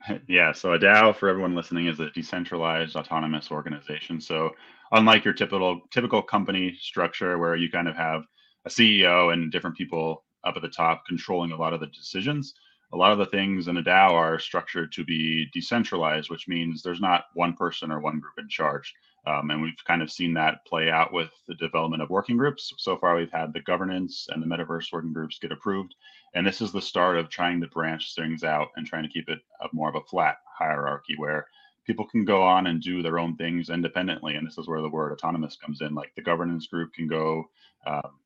Yeah, 0.28 0.52
so 0.52 0.72
a 0.72 0.78
DAO 0.78 1.14
for 1.14 1.28
everyone 1.28 1.54
listening 1.54 1.86
is 1.86 2.00
a 2.00 2.10
decentralized 2.10 2.96
autonomous 2.96 3.50
organization. 3.50 4.20
So 4.20 4.50
unlike 4.92 5.24
your 5.24 5.34
typical 5.34 5.80
typical 5.90 6.22
company 6.22 6.76
structure 6.80 7.38
where 7.38 7.56
you 7.56 7.70
kind 7.70 7.88
of 7.88 7.96
have 7.96 8.22
a 8.64 8.70
CEO 8.70 9.32
and 9.32 9.50
different 9.52 9.76
people 9.76 10.24
up 10.44 10.56
at 10.56 10.62
the 10.62 10.68
top 10.68 11.04
controlling 11.06 11.52
a 11.52 11.56
lot 11.56 11.72
of 11.72 11.80
the 11.80 11.86
decisions, 11.88 12.54
a 12.92 12.96
lot 12.96 13.12
of 13.12 13.18
the 13.18 13.26
things 13.26 13.68
in 13.68 13.76
a 13.76 13.82
DAO 13.82 14.12
are 14.12 14.38
structured 14.38 14.92
to 14.92 15.04
be 15.04 15.46
decentralized, 15.52 16.30
which 16.30 16.48
means 16.48 16.82
there's 16.82 17.00
not 17.00 17.24
one 17.34 17.54
person 17.54 17.90
or 17.90 18.00
one 18.00 18.20
group 18.20 18.34
in 18.38 18.48
charge. 18.48 18.94
Um, 19.28 19.50
and 19.50 19.60
we've 19.60 19.84
kind 19.86 20.00
of 20.02 20.10
seen 20.10 20.32
that 20.34 20.64
play 20.66 20.90
out 20.90 21.12
with 21.12 21.30
the 21.46 21.54
development 21.54 22.02
of 22.02 22.10
working 22.10 22.36
groups. 22.36 22.72
So 22.78 22.96
far, 22.96 23.16
we've 23.16 23.30
had 23.30 23.52
the 23.52 23.60
governance 23.60 24.28
and 24.30 24.42
the 24.42 24.46
metaverse 24.46 24.92
working 24.92 25.12
groups 25.12 25.38
get 25.38 25.52
approved. 25.52 25.94
And 26.34 26.46
this 26.46 26.60
is 26.60 26.72
the 26.72 26.80
start 26.80 27.16
of 27.18 27.28
trying 27.28 27.60
to 27.60 27.66
branch 27.68 28.14
things 28.14 28.44
out 28.44 28.68
and 28.76 28.86
trying 28.86 29.02
to 29.02 29.08
keep 29.08 29.28
it 29.28 29.40
more 29.72 29.88
of 29.88 29.96
a 29.96 30.06
flat 30.08 30.38
hierarchy 30.58 31.14
where 31.16 31.46
people 31.86 32.06
can 32.06 32.24
go 32.24 32.42
on 32.42 32.66
and 32.66 32.82
do 32.82 33.02
their 33.02 33.18
own 33.18 33.36
things 33.36 33.70
independently. 33.70 34.34
And 34.34 34.46
this 34.46 34.58
is 34.58 34.68
where 34.68 34.82
the 34.82 34.88
word 34.88 35.12
autonomous 35.12 35.56
comes 35.56 35.80
in. 35.80 35.94
Like 35.94 36.14
the 36.14 36.22
governance 36.22 36.66
group 36.66 36.92
can 36.94 37.06
go 37.06 37.44
um, 37.86 38.20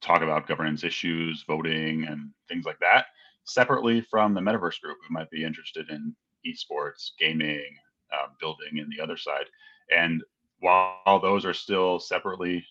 talk 0.00 0.22
about 0.22 0.46
governance 0.46 0.84
issues, 0.84 1.44
voting, 1.46 2.04
and 2.04 2.30
things 2.48 2.64
like 2.64 2.78
that 2.80 3.06
separately 3.48 4.02
from 4.02 4.34
the 4.34 4.40
metaverse 4.40 4.80
group 4.80 4.98
who 5.06 5.14
might 5.14 5.30
be 5.30 5.42
interested 5.44 5.88
in 5.90 6.14
esports, 6.46 7.10
gaming, 7.18 7.64
uh, 8.12 8.26
building, 8.40 8.78
and 8.78 8.92
the 8.92 9.02
other 9.02 9.16
side. 9.16 9.46
And 9.96 10.22
while 10.60 11.20
those 11.20 11.44
are 11.44 11.54
still 11.54 11.98
separately 11.98 12.64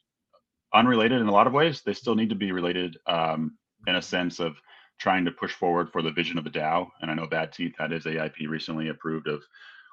unrelated 0.73 1.21
in 1.21 1.27
a 1.27 1.31
lot 1.31 1.47
of 1.47 1.53
ways, 1.53 1.81
they 1.81 1.93
still 1.93 2.15
need 2.15 2.29
to 2.29 2.35
be 2.35 2.51
related 2.51 2.97
um, 3.07 3.57
in 3.87 3.95
a 3.95 4.01
sense 4.01 4.39
of 4.39 4.57
trying 4.99 5.25
to 5.25 5.31
push 5.31 5.53
forward 5.53 5.91
for 5.91 6.01
the 6.01 6.11
vision 6.11 6.37
of 6.37 6.43
the 6.43 6.49
DAO. 6.49 6.89
And 7.01 7.11
I 7.11 7.13
know 7.13 7.27
Bad 7.27 7.53
Teeth 7.53 7.75
had 7.77 7.91
his 7.91 8.05
AIP 8.05 8.47
recently 8.47 8.89
approved 8.89 9.27
of 9.27 9.43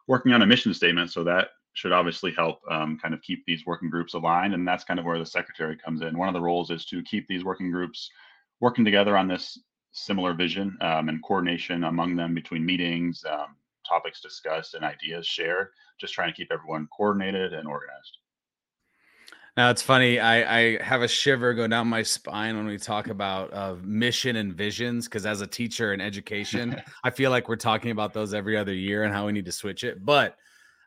working 0.07 0.33
on 0.33 0.43
a 0.43 0.47
mission 0.47 0.75
statement. 0.75 1.13
So 1.13 1.25
that 1.25 1.49
should 1.75 1.93
obviously 1.93 2.33
help 2.33 2.61
um, 2.71 2.99
kind 3.01 3.15
of 3.15 3.23
keep 3.23 3.45
these 3.45 3.67
working 3.67 3.91
groups 3.91 4.15
aligned. 4.15 4.55
And 4.55 4.67
that's 4.67 4.85
kind 4.85 4.99
of 4.99 5.07
where 5.07 5.19
the 5.19 5.27
secretary 5.27 5.77
comes 5.77 6.03
in. 6.03 6.17
One 6.17 6.29
of 6.29 6.35
the 6.35 6.41
roles 6.41 6.71
is 6.71 6.85
to 6.87 7.03
keep 7.03 7.29
these 7.29 7.45
working 7.45 7.71
groups 7.71 8.11
working 8.61 8.85
together 8.85 9.17
on 9.17 9.29
this 9.29 9.59
similar 9.93 10.35
vision 10.35 10.77
um, 10.81 11.09
and 11.09 11.23
coordination 11.23 11.85
among 11.85 12.17
them 12.17 12.35
between 12.35 12.65
meetings, 12.65 13.25
um, 13.31 13.57
topics 13.89 14.21
discussed, 14.21 14.75
and 14.75 14.85
ideas 14.85 15.27
shared. 15.27 15.69
Just 16.01 16.15
trying 16.15 16.31
to 16.31 16.37
keep 16.37 16.53
everyone 16.53 16.89
coordinated 16.97 17.53
and 17.53 17.69
organized. 17.69 18.19
Now 19.57 19.71
it's 19.71 19.83
funny. 19.83 20.19
I, 20.19 20.59
I 20.59 20.83
have 20.83 21.03
a 21.03 21.09
shiver 21.09 21.55
go 21.55 21.69
down 21.69 21.87
my 21.87 22.03
spine 22.03 22.57
when 22.57 22.67
we 22.67 22.77
talk 22.77 23.07
about 23.07 23.55
uh, 23.55 23.77
mission 23.83 24.35
and 24.37 24.53
visions 24.53 25.07
because 25.07 25.27
as 25.27 25.43
a 25.43 25.47
teacher 25.47 25.93
in 25.93 26.01
education, 26.01 26.81
I 27.05 27.11
feel 27.11 27.31
like 27.31 27.49
we're 27.49 27.55
talking 27.55 27.93
about 27.93 28.13
those 28.13 28.35
every 28.35 28.57
other 28.57 28.75
year 28.75 29.05
and 29.05 29.15
how 29.15 29.27
we 29.27 29.33
need 29.33 29.45
to 29.45 29.53
switch 29.53 29.85
it. 29.85 30.05
But 30.05 30.37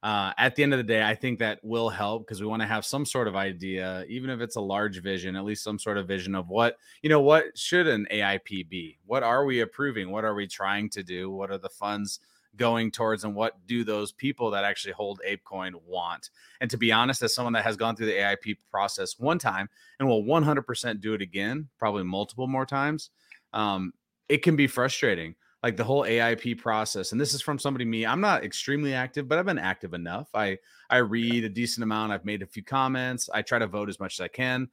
uh, 0.03 0.33
at 0.37 0.55
the 0.55 0.63
end 0.63 0.73
of 0.73 0.77
the 0.77 0.83
day, 0.83 1.01
I 1.01 1.15
think 1.15 1.39
that 1.39 1.59
will 1.63 1.89
help 1.89 2.25
because 2.27 2.41
we 2.41 2.47
want 2.47 2.61
to 2.61 2.67
have 2.67 2.85
some 2.85 3.05
sort 3.05 3.29
of 3.29 3.37
idea, 3.37 4.03
even 4.09 4.29
if 4.29 4.41
it's 4.41 4.57
a 4.57 4.61
large 4.61 5.01
vision, 5.01 5.35
at 5.35 5.45
least 5.45 5.63
some 5.63 5.79
sort 5.79 5.97
of 5.97 6.07
vision 6.07 6.35
of 6.35 6.49
what 6.49 6.77
you 7.01 7.09
know. 7.09 7.21
What 7.21 7.57
should 7.57 7.87
an 7.87 8.05
AIP 8.11 8.69
be? 8.69 8.99
What 9.05 9.23
are 9.23 9.45
we 9.45 9.61
approving? 9.61 10.11
What 10.11 10.25
are 10.25 10.35
we 10.35 10.45
trying 10.45 10.89
to 10.91 11.03
do? 11.03 11.31
What 11.31 11.51
are 11.51 11.57
the 11.57 11.69
funds? 11.69 12.19
Going 12.57 12.91
towards 12.91 13.23
and 13.23 13.35
what 13.35 13.65
do 13.65 13.83
those 13.83 14.11
people 14.11 14.51
that 14.51 14.63
actually 14.63 14.93
hold 14.93 15.21
ApeCoin 15.27 15.73
want? 15.85 16.29
And 16.59 16.69
to 16.71 16.77
be 16.77 16.91
honest, 16.91 17.21
as 17.21 17.33
someone 17.33 17.53
that 17.53 17.63
has 17.63 17.77
gone 17.77 17.95
through 17.95 18.07
the 18.07 18.13
AIP 18.13 18.57
process 18.69 19.17
one 19.17 19.39
time 19.39 19.69
and 19.99 20.09
will 20.09 20.23
100% 20.23 20.99
do 20.99 21.13
it 21.13 21.21
again, 21.21 21.69
probably 21.79 22.03
multiple 22.03 22.47
more 22.47 22.65
times, 22.65 23.11
um, 23.53 23.93
it 24.29 24.43
can 24.43 24.55
be 24.55 24.67
frustrating. 24.67 25.35
like 25.63 25.75
the 25.75 25.83
whole 25.83 26.03
AIP 26.03 26.59
process. 26.59 27.11
And 27.11 27.19
this 27.19 27.33
is 27.33 27.41
from 27.41 27.57
somebody 27.57 27.83
me. 27.83 28.05
I'm 28.05 28.21
not 28.21 28.43
extremely 28.43 28.93
active, 28.93 29.27
but 29.27 29.39
I've 29.39 29.45
been 29.45 29.57
active 29.57 29.93
enough. 29.93 30.29
I 30.33 30.59
I 30.89 30.97
read 30.97 31.43
a 31.43 31.49
decent 31.49 31.83
amount. 31.83 32.11
I've 32.11 32.25
made 32.25 32.43
a 32.43 32.47
few 32.47 32.63
comments. 32.63 33.27
I 33.33 33.41
try 33.41 33.57
to 33.59 33.67
vote 33.67 33.89
as 33.89 33.99
much 33.99 34.19
as 34.19 34.23
I 34.23 34.27
can. 34.27 34.69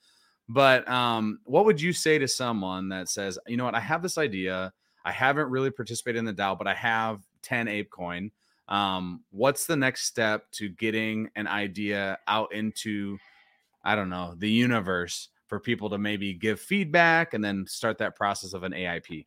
But 0.49 0.87
um, 0.89 1.39
what 1.45 1.65
would 1.65 1.81
you 1.81 1.93
say 1.93 2.19
to 2.19 2.29
someone 2.29 2.91
that 2.91 3.09
says, 3.09 3.39
you 3.47 3.57
know 3.57 3.65
what, 3.65 3.75
I 3.75 3.81
have 3.81 4.03
this 4.03 4.19
idea. 4.19 4.73
I 5.05 5.13
haven't 5.13 5.51
really 5.51 5.71
participated 5.71 6.19
in 6.19 6.25
the 6.25 6.35
DAO, 6.35 6.57
but 6.57 6.67
I 6.67 6.75
have 6.75 7.21
10 7.45 7.67
ApeCoin. 7.67 8.31
Um, 8.69 9.23
what's 9.31 9.67
the 9.67 9.77
next 9.77 10.07
step 10.07 10.51
to 10.53 10.69
getting 10.69 11.29
an 11.37 11.47
idea 11.47 12.19
out 12.27 12.53
into, 12.53 13.19
I 13.85 13.95
don't 13.95 14.11
know, 14.11 14.35
the 14.37 14.51
universe 14.51 15.29
for 15.47 15.61
people 15.61 15.91
to 15.91 15.99
maybe 15.99 16.33
give 16.33 16.59
feedback 16.59 17.35
and 17.35 17.45
then 17.45 17.67
start 17.69 17.99
that 17.99 18.17
process 18.17 18.55
of 18.55 18.63
an 18.63 18.73
AIP? 18.73 19.27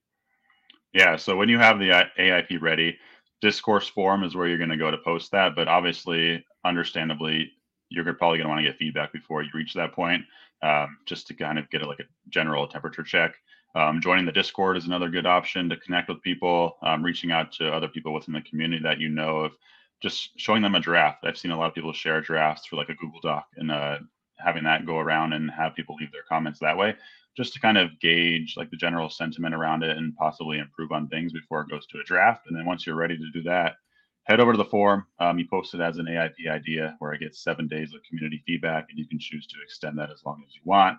Yeah. 0.93 1.15
So 1.15 1.35
when 1.35 1.49
you 1.49 1.59
have 1.59 1.79
the 1.79 2.07
AIP 2.17 2.61
ready, 2.61 2.97
discourse 3.41 3.87
forum 3.87 4.23
is 4.23 4.35
where 4.35 4.47
you're 4.47 4.57
going 4.57 4.69
to 4.71 4.77
go 4.77 4.89
to 4.89 4.97
post 4.97 5.31
that. 5.31 5.55
But 5.55 5.67
obviously, 5.67 6.43
understandably, 6.65 7.51
you're 7.89 8.03
probably 8.13 8.39
going 8.39 8.47
to 8.47 8.49
want 8.49 8.59
to 8.61 8.69
get 8.69 8.77
feedback 8.77 9.13
before 9.13 9.43
you 9.43 9.49
reach 9.53 9.73
that 9.73 9.93
point, 9.93 10.23
um, 10.63 10.97
just 11.05 11.27
to 11.27 11.33
kind 11.33 11.59
of 11.59 11.69
get 11.69 11.83
a, 11.83 11.87
like 11.87 11.99
a 11.99 12.29
general 12.29 12.67
temperature 12.67 13.03
check. 13.03 13.35
Um, 13.77 14.01
joining 14.01 14.25
the 14.25 14.31
Discord 14.31 14.75
is 14.75 14.87
another 14.87 15.07
good 15.07 15.27
option 15.27 15.69
to 15.69 15.77
connect 15.77 16.09
with 16.09 16.23
people. 16.23 16.77
Um, 16.81 17.03
reaching 17.03 17.31
out 17.31 17.51
to 17.53 17.71
other 17.71 17.87
people 17.87 18.11
within 18.11 18.33
the 18.33 18.41
community 18.41 18.81
that 18.81 18.99
you 18.99 19.07
know 19.07 19.41
of, 19.41 19.51
just 20.01 20.31
showing 20.39 20.63
them 20.63 20.73
a 20.73 20.79
draft. 20.79 21.23
I've 21.23 21.37
seen 21.37 21.51
a 21.51 21.57
lot 21.57 21.67
of 21.67 21.75
people 21.75 21.93
share 21.93 22.19
drafts 22.19 22.65
for 22.65 22.75
like 22.75 22.89
a 22.89 22.95
Google 22.95 23.19
Doc 23.21 23.45
and 23.55 23.71
uh, 23.71 23.99
having 24.39 24.63
that 24.63 24.87
go 24.87 24.97
around 24.97 25.33
and 25.33 25.51
have 25.51 25.75
people 25.75 25.93
leave 25.93 26.11
their 26.11 26.23
comments 26.27 26.59
that 26.61 26.75
way, 26.75 26.95
just 27.35 27.53
to 27.53 27.59
kind 27.59 27.77
of 27.77 27.91
gauge 27.99 28.55
like 28.57 28.71
the 28.71 28.77
general 28.77 29.11
sentiment 29.11 29.53
around 29.53 29.83
it 29.83 29.95
and 29.95 30.15
possibly 30.15 30.57
improve 30.57 30.91
on 30.91 31.07
things 31.07 31.31
before 31.31 31.61
it 31.61 31.69
goes 31.69 31.85
to 31.85 31.99
a 31.99 32.03
draft. 32.03 32.47
And 32.47 32.57
then 32.57 32.65
once 32.65 32.87
you're 32.87 32.95
ready 32.95 33.15
to 33.15 33.31
do 33.31 33.43
that, 33.43 33.75
head 34.23 34.39
over 34.39 34.53
to 34.53 34.57
the 34.57 34.65
forum. 34.65 35.05
Um, 35.19 35.37
you 35.37 35.45
post 35.47 35.75
it 35.75 35.81
as 35.81 35.99
an 35.99 36.07
AIP 36.07 36.49
idea 36.49 36.95
where 36.97 37.13
I 37.13 37.17
get 37.17 37.35
seven 37.35 37.67
days 37.67 37.93
of 37.93 38.01
community 38.09 38.41
feedback, 38.43 38.87
and 38.89 38.97
you 38.97 39.07
can 39.07 39.19
choose 39.19 39.45
to 39.45 39.61
extend 39.63 39.99
that 39.99 40.09
as 40.09 40.25
long 40.25 40.43
as 40.47 40.55
you 40.55 40.61
want. 40.65 40.97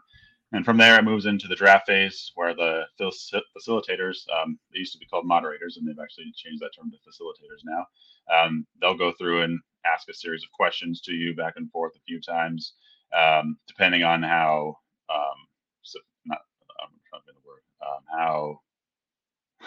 And 0.53 0.65
from 0.65 0.79
there, 0.79 0.99
it 0.99 1.05
moves 1.05 1.27
into 1.27 1.47
the 1.47 1.55
draft 1.55 1.87
phase 1.87 2.33
where 2.35 2.55
the 2.55 2.85
facilitators, 2.99 4.25
um, 4.33 4.59
they 4.73 4.79
used 4.79 4.93
to 4.93 4.99
be 4.99 5.05
called 5.07 5.27
moderators, 5.27 5.77
and 5.77 5.87
they've 5.87 6.03
actually 6.03 6.33
changed 6.35 6.63
that 6.63 6.71
term 6.75 6.91
to 6.91 6.97
facilitators 6.99 7.65
now. 7.65 7.87
Um, 8.35 8.67
they'll 8.81 8.97
go 8.97 9.13
through 9.13 9.43
and 9.43 9.61
ask 9.85 10.09
a 10.09 10.15
series 10.15 10.43
of 10.43 10.51
questions 10.53 11.03
to 11.03 11.13
you 11.13 11.35
back 11.37 11.55
and 11.57 11.71
forth 11.71 11.93
a 11.97 12.01
few 12.07 12.21
times, 12.21 12.73
um, 13.17 13.59
depending 13.67 14.05
on 14.05 14.23
how, 14.23 14.79
um, 15.13 15.47
so 15.83 15.99
not, 16.25 16.39
I'm 16.83 16.89
trying 17.11 17.23
to 17.23 17.27
think 17.27 17.37
the 17.37 17.49
word, 17.49 17.63
um, 17.85 18.03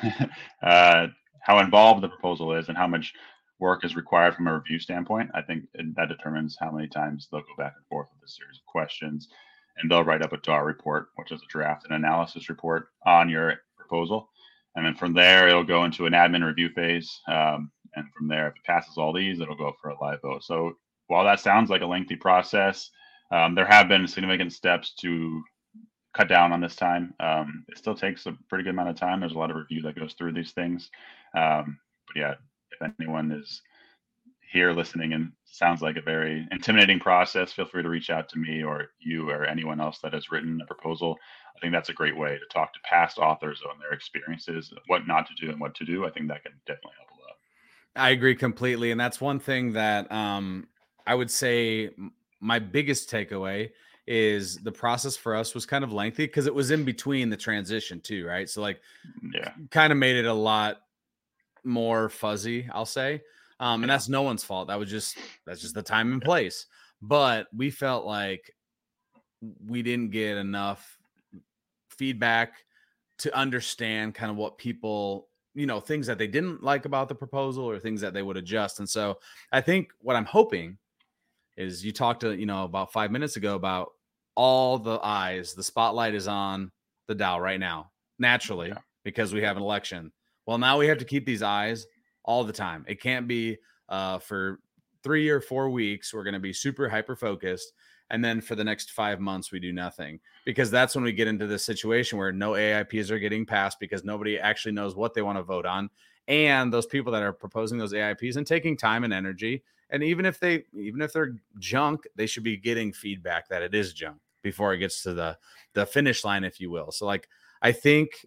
how, 0.01 0.27
uh, 0.67 1.07
how 1.41 1.59
involved 1.59 2.01
the 2.03 2.09
proposal 2.09 2.53
is 2.53 2.69
and 2.69 2.77
how 2.77 2.87
much 2.87 3.13
work 3.59 3.85
is 3.85 3.95
required 3.95 4.33
from 4.35 4.47
a 4.47 4.55
review 4.55 4.79
standpoint. 4.79 5.29
I 5.35 5.43
think 5.43 5.65
that 5.75 6.09
determines 6.09 6.57
how 6.59 6.71
many 6.71 6.87
times 6.87 7.27
they'll 7.31 7.41
go 7.41 7.55
back 7.55 7.73
and 7.77 7.85
forth 7.85 8.07
with 8.15 8.27
a 8.27 8.31
series 8.31 8.57
of 8.57 8.65
questions 8.65 9.27
and 9.77 9.89
they'll 9.89 10.03
write 10.03 10.21
up 10.21 10.33
a 10.33 10.37
DAR 10.37 10.65
report, 10.65 11.07
which 11.15 11.31
is 11.31 11.41
a 11.41 11.51
draft 11.51 11.85
and 11.85 11.93
analysis 11.95 12.49
report 12.49 12.89
on 13.05 13.29
your 13.29 13.55
proposal. 13.77 14.29
And 14.75 14.85
then 14.85 14.95
from 14.95 15.13
there, 15.13 15.47
it'll 15.47 15.63
go 15.63 15.83
into 15.83 16.05
an 16.05 16.13
admin 16.13 16.45
review 16.45 16.69
phase. 16.69 17.19
Um, 17.27 17.71
and 17.95 18.05
from 18.17 18.27
there, 18.27 18.47
if 18.47 18.55
it 18.55 18.63
passes 18.65 18.97
all 18.97 19.13
these, 19.13 19.39
it'll 19.39 19.55
go 19.55 19.73
for 19.81 19.89
a 19.89 19.99
live 20.01 20.21
vote. 20.21 20.43
So 20.43 20.73
while 21.07 21.25
that 21.25 21.41
sounds 21.41 21.69
like 21.69 21.81
a 21.81 21.85
lengthy 21.85 22.15
process, 22.15 22.89
um, 23.31 23.55
there 23.55 23.65
have 23.65 23.89
been 23.89 24.07
significant 24.07 24.53
steps 24.53 24.93
to 25.01 25.41
cut 26.13 26.27
down 26.27 26.51
on 26.51 26.61
this 26.61 26.75
time. 26.75 27.13
Um, 27.19 27.65
it 27.69 27.77
still 27.77 27.95
takes 27.95 28.25
a 28.25 28.37
pretty 28.49 28.63
good 28.63 28.71
amount 28.71 28.89
of 28.89 28.95
time. 28.97 29.19
There's 29.19 29.33
a 29.33 29.37
lot 29.37 29.51
of 29.51 29.57
review 29.57 29.81
that 29.83 29.97
goes 29.97 30.13
through 30.13 30.33
these 30.33 30.51
things. 30.51 30.89
Um, 31.35 31.79
but 32.07 32.19
yeah, 32.19 32.33
if 32.71 32.93
anyone 32.99 33.31
is 33.31 33.61
here 34.51 34.73
listening 34.73 35.13
and 35.13 35.31
sounds 35.45 35.81
like 35.81 35.95
a 35.95 36.01
very 36.01 36.47
intimidating 36.51 36.99
process, 36.99 37.53
feel 37.53 37.65
free 37.65 37.83
to 37.83 37.89
reach 37.89 38.09
out 38.09 38.27
to 38.29 38.39
me 38.39 38.63
or 38.63 38.87
you 38.99 39.29
or 39.29 39.45
anyone 39.45 39.79
else 39.79 39.99
that 39.99 40.13
has 40.13 40.31
written 40.31 40.59
a 40.61 40.65
proposal. 40.65 41.17
I 41.55 41.59
think 41.59 41.73
that's 41.73 41.89
a 41.89 41.93
great 41.93 42.17
way 42.17 42.37
to 42.37 42.45
talk 42.51 42.73
to 42.73 42.79
past 42.83 43.17
authors 43.17 43.61
on 43.69 43.79
their 43.79 43.93
experiences, 43.93 44.73
what 44.87 45.07
not 45.07 45.27
to 45.27 45.33
do 45.45 45.51
and 45.51 45.59
what 45.59 45.75
to 45.75 45.85
do. 45.85 46.05
I 46.05 46.09
think 46.09 46.27
that 46.27 46.43
can 46.43 46.53
definitely 46.65 46.93
help 46.97 47.11
a 47.11 47.21
lot. 47.21 47.37
I 47.95 48.09
agree 48.11 48.35
completely. 48.35 48.91
And 48.91 48.99
that's 48.99 49.21
one 49.21 49.39
thing 49.39 49.73
that 49.73 50.11
um, 50.11 50.67
I 51.05 51.15
would 51.15 51.31
say 51.31 51.91
my 52.39 52.59
biggest 52.59 53.09
takeaway 53.09 53.71
is 54.07 54.57
the 54.57 54.71
process 54.71 55.15
for 55.15 55.35
us 55.35 55.53
was 55.53 55.65
kind 55.65 55.83
of 55.83 55.93
lengthy 55.93 56.25
because 56.25 56.47
it 56.47 56.53
was 56.53 56.71
in 56.71 56.83
between 56.83 57.29
the 57.29 57.37
transition 57.37 58.01
too, 58.01 58.25
right? 58.25 58.49
So 58.49 58.61
like 58.61 58.81
yeah, 59.33 59.51
kind 59.69 59.93
of 59.93 59.99
made 59.99 60.15
it 60.15 60.25
a 60.25 60.33
lot 60.33 60.81
more 61.63 62.09
fuzzy, 62.09 62.67
I'll 62.73 62.85
say. 62.85 63.21
Um, 63.61 63.83
and 63.83 63.89
that's 63.89 64.09
no 64.09 64.23
one's 64.23 64.43
fault. 64.43 64.67
That 64.67 64.79
was 64.79 64.89
just 64.89 65.17
that's 65.45 65.61
just 65.61 65.75
the 65.75 65.83
time 65.83 66.11
and 66.11 66.21
place. 66.21 66.65
But 67.01 67.47
we 67.55 67.69
felt 67.69 68.05
like 68.05 68.51
we 69.65 69.81
didn't 69.83 70.11
get 70.11 70.37
enough 70.37 70.97
feedback 71.89 72.53
to 73.19 73.35
understand 73.37 74.15
kind 74.15 74.31
of 74.31 74.37
what 74.37 74.57
people 74.57 75.27
you 75.53 75.67
know 75.67 75.79
things 75.79 76.07
that 76.07 76.17
they 76.17 76.27
didn't 76.27 76.63
like 76.63 76.85
about 76.85 77.07
the 77.07 77.15
proposal 77.15 77.63
or 77.63 77.77
things 77.77 78.01
that 78.01 78.13
they 78.13 78.21
would 78.21 78.37
adjust 78.37 78.79
and 78.79 78.89
so 78.89 79.17
i 79.51 79.59
think 79.59 79.89
what 79.99 80.15
i'm 80.15 80.25
hoping 80.25 80.77
is 81.57 81.83
you 81.83 81.91
talked 81.91 82.21
to 82.21 82.35
you 82.35 82.45
know 82.45 82.63
about 82.63 82.91
five 82.93 83.11
minutes 83.11 83.35
ago 83.35 83.55
about 83.55 83.91
all 84.35 84.77
the 84.77 84.99
eyes 85.03 85.53
the 85.53 85.63
spotlight 85.63 86.15
is 86.15 86.27
on 86.27 86.71
the 87.07 87.15
DAO 87.15 87.39
right 87.39 87.59
now 87.59 87.91
naturally 88.17 88.69
yeah. 88.69 88.77
because 89.03 89.33
we 89.33 89.41
have 89.41 89.57
an 89.57 89.63
election 89.63 90.11
well 90.45 90.57
now 90.57 90.77
we 90.77 90.87
have 90.87 90.97
to 90.97 91.05
keep 91.05 91.25
these 91.25 91.43
eyes 91.43 91.85
all 92.23 92.43
the 92.43 92.53
time. 92.53 92.85
It 92.87 93.01
can't 93.01 93.27
be 93.27 93.57
uh, 93.89 94.19
for 94.19 94.59
three 95.03 95.29
or 95.29 95.41
four 95.41 95.69
weeks, 95.69 96.13
we're 96.13 96.23
going 96.23 96.33
to 96.33 96.39
be 96.39 96.53
super 96.53 96.87
hyper 96.87 97.15
focused. 97.15 97.73
And 98.09 98.23
then 98.23 98.41
for 98.41 98.55
the 98.55 98.63
next 98.63 98.91
five 98.91 99.19
months, 99.19 99.51
we 99.51 99.59
do 99.59 99.71
nothing 99.71 100.19
because 100.45 100.69
that's 100.69 100.95
when 100.95 101.03
we 101.03 101.13
get 101.13 101.27
into 101.27 101.47
this 101.47 101.63
situation 101.63 102.17
where 102.17 102.31
no 102.31 102.51
AIPs 102.51 103.09
are 103.09 103.19
getting 103.19 103.45
passed 103.45 103.79
because 103.79 104.03
nobody 104.03 104.37
actually 104.37 104.73
knows 104.73 104.95
what 104.95 105.13
they 105.13 105.21
want 105.21 105.37
to 105.37 105.43
vote 105.43 105.65
on. 105.65 105.89
And 106.27 106.71
those 106.73 106.85
people 106.85 107.11
that 107.13 107.23
are 107.23 107.33
proposing 107.33 107.77
those 107.77 107.93
AIPs 107.93 108.35
and 108.35 108.45
taking 108.45 108.75
time 108.75 109.05
and 109.05 109.13
energy, 109.13 109.63
and 109.89 110.03
even 110.03 110.25
if 110.25 110.39
they, 110.39 110.65
even 110.73 111.01
if 111.01 111.13
they're 111.13 111.35
junk, 111.57 112.01
they 112.15 112.27
should 112.27 112.43
be 112.43 112.57
getting 112.57 112.91
feedback 112.91 113.47
that 113.47 113.61
it 113.61 113.73
is 113.73 113.93
junk 113.93 114.17
before 114.41 114.73
it 114.73 114.79
gets 114.79 115.03
to 115.03 115.13
the 115.13 115.37
the 115.73 115.85
finish 115.85 116.23
line, 116.23 116.43
if 116.43 116.59
you 116.59 116.69
will. 116.69 116.91
So, 116.91 117.05
like, 117.05 117.27
I 117.61 117.71
think 117.71 118.25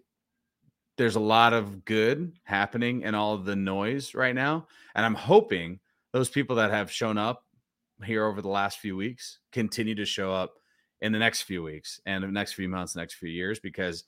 there's 0.97 1.15
a 1.15 1.21
lot 1.21 1.53
of 1.53 1.85
good 1.85 2.33
happening 2.43 3.01
in 3.01 3.15
all 3.15 3.33
of 3.33 3.45
the 3.45 3.55
noise 3.55 4.13
right 4.13 4.35
now. 4.35 4.67
And 4.95 5.05
I'm 5.05 5.15
hoping 5.15 5.79
those 6.13 6.29
people 6.29 6.55
that 6.57 6.71
have 6.71 6.91
shown 6.91 7.17
up 7.17 7.43
here 8.03 8.25
over 8.25 8.41
the 8.41 8.49
last 8.49 8.79
few 8.79 8.95
weeks 8.95 9.39
continue 9.51 9.95
to 9.95 10.05
show 10.05 10.33
up 10.33 10.55
in 11.01 11.11
the 11.11 11.19
next 11.19 11.43
few 11.43 11.61
weeks 11.61 11.99
and 12.05 12.23
the 12.23 12.27
next 12.27 12.53
few 12.53 12.69
months, 12.69 12.95
next 12.95 13.15
few 13.15 13.29
years, 13.29 13.59
because 13.59 14.05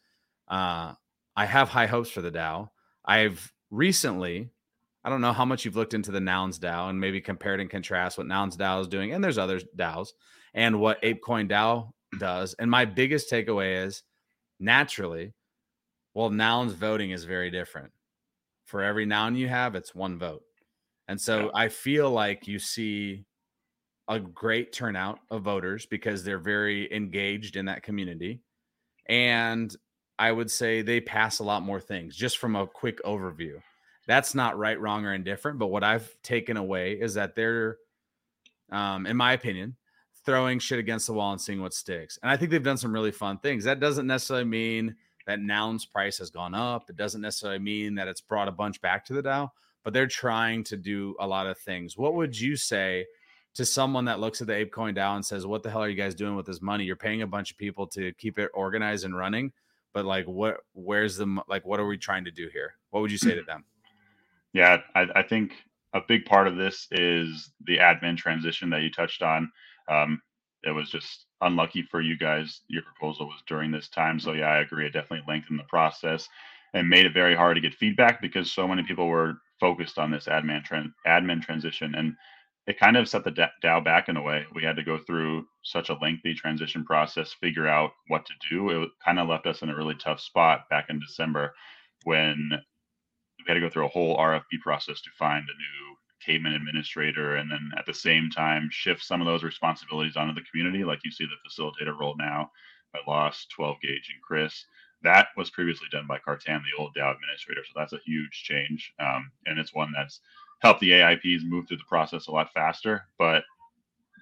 uh, 0.48 0.94
I 1.36 1.46
have 1.46 1.70
high 1.70 1.88
hopes 1.88 2.10
for 2.10 2.22
the 2.22 2.32
DAO. 2.32 2.70
I've 3.06 3.52
recently, 3.70 4.50
I 5.04 5.10
don't 5.10 5.22
know 5.22 5.34
how 5.34 5.46
much 5.46 5.66
you've 5.66 5.76
looked 5.76 5.94
into 5.94 6.12
the 6.12 6.22
Nouns 6.22 6.60
DAO 6.60 6.90
and 6.90 7.00
maybe 7.00 7.22
compared 7.22 7.60
and 7.60 7.70
contrast 7.70 8.18
what 8.18 8.28
Nouns 8.28 8.58
DAO 8.58 8.82
is 8.82 8.88
doing, 8.88 9.14
and 9.14 9.24
there's 9.24 9.38
other 9.38 9.60
DAOs, 9.60 10.10
and 10.54 10.80
what 10.80 11.02
ApeCoin 11.02 11.50
DAO 11.50 11.92
does. 12.18 12.54
And 12.56 12.72
my 12.72 12.86
biggest 12.86 13.30
takeaway 13.30 13.86
is 13.86 14.04
naturally, 14.60 15.34
well, 16.18 16.32
nouns 16.32 16.74
voting 16.74 17.12
is 17.12 17.26
very 17.26 17.52
different. 17.52 17.92
For 18.66 18.82
every 18.82 19.06
noun 19.06 19.36
you 19.36 19.48
have, 19.50 19.76
it's 19.76 19.94
one 19.94 20.18
vote. 20.18 20.42
And 21.08 21.22
so 21.22 21.42
yeah. 21.42 21.50
I 21.54 21.68
feel 21.70 22.10
like 22.10 22.48
you 22.48 22.58
see 22.58 23.24
a 24.08 24.20
great 24.20 24.74
turnout 24.74 25.20
of 25.30 25.44
voters 25.44 25.86
because 25.86 26.24
they're 26.24 26.40
very 26.40 26.92
engaged 26.92 27.56
in 27.56 27.66
that 27.66 27.84
community. 27.84 28.42
And 29.08 29.74
I 30.18 30.32
would 30.32 30.50
say 30.50 30.82
they 30.82 31.02
pass 31.02 31.38
a 31.38 31.44
lot 31.44 31.62
more 31.62 31.80
things 31.80 32.16
just 32.16 32.40
from 32.40 32.56
a 32.56 32.66
quick 32.66 33.00
overview. 33.04 33.62
That's 34.08 34.34
not 34.34 34.58
right, 34.58 34.80
wrong, 34.82 35.06
or 35.06 35.14
indifferent. 35.14 35.60
But 35.60 35.68
what 35.68 35.84
I've 35.84 36.12
taken 36.24 36.58
away 36.58 36.94
is 36.94 37.14
that 37.14 37.36
they're, 37.36 37.78
um, 38.72 39.06
in 39.06 39.18
my 39.18 39.34
opinion, 39.34 39.76
throwing 40.26 40.58
shit 40.58 40.80
against 40.80 41.06
the 41.06 41.14
wall 41.14 41.34
and 41.34 41.40
seeing 41.40 41.62
what 41.62 41.76
sticks. 41.76 42.18
And 42.24 42.32
I 42.32 42.38
think 42.38 42.50
they've 42.50 42.64
done 42.64 42.78
some 42.78 42.92
really 42.92 43.12
fun 43.12 43.38
things. 43.38 43.66
That 43.66 43.80
doesn't 43.80 44.08
necessarily 44.08 44.46
mean 44.46 44.96
that 45.28 45.40
noun's 45.40 45.86
price 45.86 46.18
has 46.18 46.30
gone 46.30 46.56
up. 46.56 46.90
It 46.90 46.96
doesn't 46.96 47.22
necessarily 47.22 47.60
mean 47.60 47.96
that 47.96 48.08
it's 48.08 48.22
brought 48.22 48.48
a 48.48 48.52
bunch 48.52 48.82
back 48.82 49.06
to 49.06 49.14
the 49.14 49.22
DAO, 49.22 49.50
but 49.84 49.94
they're 49.94 50.08
trying 50.08 50.64
to 50.66 50.78
do 50.78 51.16
a 51.20 51.28
lot 51.28 51.48
of 51.48 51.58
things. 51.60 51.98
What 51.98 52.16
would 52.16 52.40
you 52.40 52.56
say 52.56 53.06
to 53.54 53.66
someone 53.66 54.06
that 54.06 54.20
looks 54.20 54.42
at 54.42 54.48
the 54.48 54.54
ApeCoin 54.54 54.96
DAO 54.96 55.16
and 55.16 55.26
says, 55.26 55.46
"What 55.46 55.64
the 55.64 55.70
hell 55.70 55.84
are 55.84 55.90
you 55.90 55.96
guys 55.96 56.16
doing 56.16 56.36
with 56.36 56.46
this 56.46 56.62
money? 56.62 56.86
You're 56.86 56.96
paying 56.96 57.22
a 57.22 57.28
bunch 57.28 57.52
of 57.52 57.58
people 57.58 57.88
to 57.88 58.14
keep 58.14 58.40
it 58.40 58.50
organized 58.54 59.06
and 59.06 59.18
running, 59.18 59.52
but 59.94 60.06
like, 60.06 60.26
what? 60.26 60.62
Where's 60.74 61.18
the 61.18 61.42
like? 61.48 61.66
What 61.66 61.80
are 61.80 61.88
we 61.88 61.98
trying 61.98 62.26
to 62.26 62.32
do 62.32 62.50
here? 62.52 62.76
What 62.92 63.02
would 63.02 63.12
you 63.12 63.18
say 63.18 63.36
to 63.36 63.44
them?" 63.44 63.66
Yeah, 64.54 64.78
I, 64.96 65.08
I 65.16 65.24
think 65.24 65.54
a 65.94 66.02
big 66.08 66.26
part 66.26 66.48
of 66.48 66.56
this 66.56 66.88
is 66.92 67.52
the 67.66 67.78
admin 67.78 68.18
transition 68.18 68.70
that 68.70 68.82
you 68.82 68.90
touched 68.90 69.22
on. 69.22 69.52
Um, 69.90 70.22
it 70.64 70.72
was 70.72 70.90
just 70.92 71.26
unlucky 71.42 71.84
for 71.84 72.02
you 72.02 72.18
guys. 72.18 72.62
Your 72.70 72.84
proposal 72.84 73.28
was 73.28 73.44
during 73.48 73.72
this 73.72 73.90
time, 73.90 74.20
so 74.20 74.34
yeah, 74.34 74.48
I 74.48 74.60
agree. 74.60 74.88
It 74.88 74.94
definitely 74.94 75.26
lengthened 75.28 75.60
the 75.60 75.66
process. 75.66 76.30
and 76.74 76.90
made 76.90 77.06
it 77.08 77.14
very 77.14 77.36
hard 77.36 77.56
to 77.56 77.62
get 77.62 77.76
feedback 77.76 78.22
because 78.22 78.52
so 78.52 78.68
many 78.68 78.84
people 78.84 79.08
were 79.08 79.36
focused 79.60 79.98
on 80.00 80.12
this 80.12 80.26
admin 80.28 80.64
admin 81.08 81.42
transition 81.42 81.96
and 81.96 82.16
it 82.68 82.80
kind 82.80 82.98
of 82.98 83.10
set 83.10 83.26
the 83.26 83.32
DAO 83.64 83.84
back 83.84 84.10
in 84.10 84.18
a 84.18 84.24
way. 84.24 84.46
We 84.56 84.64
had 84.64 84.78
to 84.78 84.84
go 84.84 85.00
through 85.00 85.48
such 85.64 85.90
a 85.90 85.98
lengthy 86.02 86.36
transition 86.36 86.86
process, 86.86 87.34
figure 87.34 87.68
out 87.68 87.92
what 88.10 88.26
to 88.28 88.34
do. 88.52 88.70
It 88.84 88.90
kind 89.04 89.20
of 89.20 89.30
left 89.30 89.48
us 89.48 89.64
in 89.64 89.70
a 89.72 89.76
really 89.76 89.96
tough 89.96 90.22
spot 90.22 90.70
back 90.70 90.88
in 90.90 91.00
December 91.00 91.54
when 92.06 92.52
we 92.52 93.46
had 93.48 93.56
to 93.56 93.62
go 93.62 93.70
through 93.72 93.88
a 93.88 93.90
whole 93.90 94.18
RFP 94.18 94.62
process 94.64 95.02
to 95.02 95.12
find 95.20 95.44
a 95.46 95.48
new 95.48 95.97
Cayman 96.26 96.54
administrator, 96.54 97.36
and 97.36 97.52
then 97.52 97.72
at 97.78 97.86
the 97.86 97.94
same 97.94 98.30
time 98.30 98.70
shift 98.72 99.04
some 99.04 99.22
of 99.22 99.28
those 99.28 99.44
responsibilities 99.44 100.16
onto 100.16 100.34
the 100.34 100.46
community, 100.50 100.84
like 100.84 101.00
you 101.04 101.12
see 101.12 101.26
the 101.26 101.50
facilitator 101.50 101.98
role 101.98 102.16
now 102.18 102.52
by 102.94 103.00
Lost, 103.08 103.50
12 103.52 103.78
Gauge, 103.82 104.12
and 104.14 104.22
Chris. 104.22 104.66
That 105.04 105.28
was 105.38 105.50
previously 105.50 105.88
done 105.92 106.08
by 106.08 106.20
Cartan, 106.20 106.64
the 106.64 106.82
old 106.82 106.96
DAO 106.96 107.14
administrator. 107.14 107.62
So 107.66 107.74
that's 107.76 107.94
a 107.94 108.00
huge 108.06 108.44
change, 108.44 108.94
um, 109.00 109.32
and 109.46 109.60
it's 109.60 109.74
one 109.74 109.92
that's 109.96 110.22
helped 110.60 110.80
the 110.82 110.92
AIPs 110.92 111.44
move 111.44 111.68
through 111.68 111.78
the 111.78 111.84
process 111.88 112.28
a 112.28 112.32
lot 112.32 112.52
faster. 112.54 113.04
But 113.20 113.44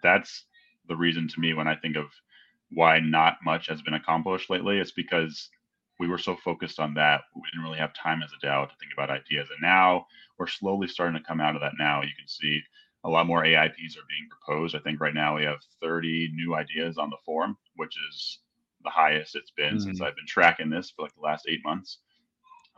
that's 0.03 0.45
the 0.87 0.95
reason 0.95 1.27
to 1.29 1.39
me 1.39 1.53
when 1.53 1.67
I 1.67 1.75
think 1.75 1.95
of 1.95 2.07
why 2.71 2.99
not 2.99 3.37
much 3.43 3.67
has 3.67 3.81
been 3.81 3.93
accomplished 3.93 4.49
lately. 4.49 4.79
It's 4.79 4.91
because 4.91 5.49
we 5.99 6.07
were 6.07 6.17
so 6.17 6.35
focused 6.35 6.79
on 6.79 6.93
that, 6.95 7.21
we 7.35 7.41
didn't 7.51 7.63
really 7.63 7.77
have 7.77 7.93
time 7.93 8.21
as 8.21 8.31
a 8.31 8.45
DAO 8.45 8.67
to 8.67 8.75
think 8.79 8.91
about 8.93 9.09
ideas. 9.09 9.47
And 9.49 9.61
now 9.61 10.07
we're 10.37 10.47
slowly 10.47 10.87
starting 10.87 11.17
to 11.17 11.27
come 11.27 11.39
out 11.39 11.55
of 11.55 11.61
that. 11.61 11.73
Now 11.77 12.01
you 12.01 12.11
can 12.17 12.27
see 12.27 12.61
a 13.03 13.09
lot 13.09 13.27
more 13.27 13.43
AIPs 13.43 13.97
are 13.97 14.09
being 14.09 14.27
proposed. 14.29 14.75
I 14.75 14.79
think 14.79 14.99
right 14.99 15.13
now 15.13 15.35
we 15.35 15.43
have 15.43 15.59
30 15.81 16.31
new 16.33 16.55
ideas 16.55 16.97
on 16.97 17.09
the 17.09 17.17
forum, 17.23 17.57
which 17.75 17.95
is 18.09 18.39
the 18.83 18.89
highest 18.89 19.35
it's 19.35 19.51
been 19.51 19.75
mm-hmm. 19.75 19.79
since 19.79 20.01
I've 20.01 20.15
been 20.15 20.27
tracking 20.27 20.69
this 20.69 20.91
for 20.91 21.03
like 21.03 21.15
the 21.15 21.21
last 21.21 21.45
eight 21.47 21.63
months. 21.63 21.99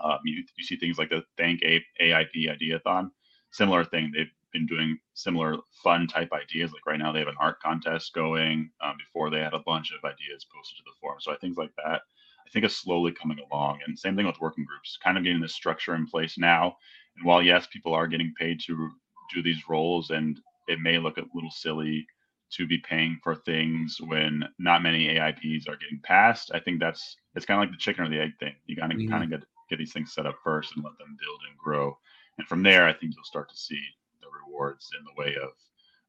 Um, 0.03 0.19
you, 0.25 0.43
you 0.57 0.63
see 0.63 0.75
things 0.75 0.97
like 0.97 1.09
the 1.09 1.23
Thank 1.37 1.61
A- 1.63 1.83
AIP 2.01 2.35
Ideathon, 2.35 3.11
similar 3.51 3.83
thing. 3.83 4.11
They've 4.13 4.31
been 4.53 4.67
doing 4.67 4.99
similar 5.13 5.57
fun 5.83 6.07
type 6.07 6.31
ideas. 6.33 6.71
Like 6.71 6.85
right 6.85 6.99
now, 6.99 7.11
they 7.11 7.19
have 7.19 7.27
an 7.27 7.35
art 7.39 7.59
contest 7.61 8.13
going. 8.13 8.69
Um, 8.81 8.95
before 8.97 9.29
they 9.29 9.39
had 9.39 9.53
a 9.53 9.59
bunch 9.59 9.91
of 9.91 10.03
ideas 10.07 10.45
posted 10.53 10.77
to 10.77 10.83
the 10.85 10.95
forum. 11.01 11.19
So 11.19 11.31
I 11.31 11.37
think 11.37 11.57
like 11.57 11.71
that. 11.77 12.01
I 12.45 12.49
think 12.49 12.63
is 12.63 12.77
slowly 12.77 13.11
coming 13.11 13.39
along. 13.51 13.79
And 13.85 13.97
same 13.97 14.15
thing 14.15 14.25
with 14.25 14.39
working 14.39 14.63
groups, 14.63 14.97
kind 15.03 15.17
of 15.17 15.23
getting 15.23 15.41
this 15.41 15.53
structure 15.53 15.95
in 15.95 16.07
place 16.07 16.37
now. 16.37 16.77
And 17.17 17.25
while 17.25 17.41
yes, 17.41 17.67
people 17.67 17.93
are 17.93 18.07
getting 18.07 18.33
paid 18.39 18.59
to 18.67 18.89
do 19.33 19.41
these 19.41 19.69
roles, 19.69 20.11
and 20.11 20.39
it 20.67 20.79
may 20.79 20.97
look 20.97 21.17
a 21.17 21.25
little 21.33 21.51
silly 21.51 22.05
to 22.49 22.65
be 22.65 22.77
paying 22.77 23.19
for 23.23 23.35
things 23.35 23.97
when 23.99 24.43
not 24.57 24.81
many 24.81 25.07
AIPs 25.07 25.67
are 25.67 25.75
getting 25.75 25.99
passed. 26.03 26.51
I 26.53 26.59
think 26.59 26.79
that's 26.79 27.17
it's 27.35 27.45
kind 27.45 27.61
of 27.61 27.67
like 27.67 27.71
the 27.71 27.81
chicken 27.81 28.05
or 28.05 28.09
the 28.09 28.21
egg 28.21 28.31
thing. 28.39 28.55
You 28.65 28.75
gotta 28.75 28.95
mm-hmm. 28.95 29.09
kind 29.11 29.23
of 29.23 29.29
get 29.29 29.47
get 29.69 29.79
these 29.79 29.91
things 29.91 30.13
set 30.13 30.25
up 30.25 30.35
first 30.43 30.73
and 30.75 30.83
let 30.83 30.97
them 30.97 31.17
build 31.19 31.39
and 31.49 31.57
grow. 31.57 31.97
And 32.37 32.47
from 32.47 32.63
there, 32.63 32.87
I 32.87 32.93
think 32.93 33.13
you'll 33.15 33.25
start 33.25 33.49
to 33.49 33.57
see 33.57 33.81
the 34.21 34.27
rewards 34.45 34.89
in 34.97 35.03
the 35.03 35.21
way 35.21 35.35
of 35.35 35.49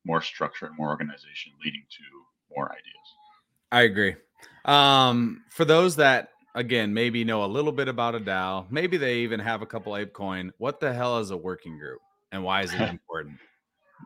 more 0.04 0.22
structure 0.22 0.66
and 0.66 0.76
more 0.76 0.88
organization 0.88 1.52
leading 1.64 1.82
to 1.90 2.54
more 2.54 2.70
ideas. 2.70 3.08
I 3.72 3.82
agree. 3.82 4.14
Um, 4.64 5.42
for 5.50 5.64
those 5.64 5.96
that 5.96 6.30
again 6.58 6.92
maybe 6.92 7.24
know 7.24 7.44
a 7.44 7.46
little 7.46 7.72
bit 7.72 7.88
about 7.88 8.14
a 8.14 8.20
DAO, 8.20 8.66
maybe 8.70 8.96
they 8.96 9.18
even 9.18 9.40
have 9.40 9.62
a 9.62 9.66
couple 9.66 9.92
ApeCoin. 9.92 10.50
What 10.58 10.80
the 10.80 10.92
hell 10.92 11.18
is 11.18 11.30
a 11.30 11.36
working 11.36 11.78
group, 11.78 12.00
and 12.32 12.42
why 12.42 12.62
is 12.62 12.74
it 12.74 12.80
important? 12.90 13.38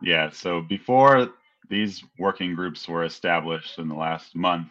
yeah. 0.01 0.29
So 0.29 0.61
before 0.61 1.29
these 1.69 2.03
working 2.19 2.55
groups 2.55 2.87
were 2.87 3.03
established 3.03 3.79
in 3.79 3.87
the 3.87 3.95
last 3.95 4.35
month, 4.35 4.67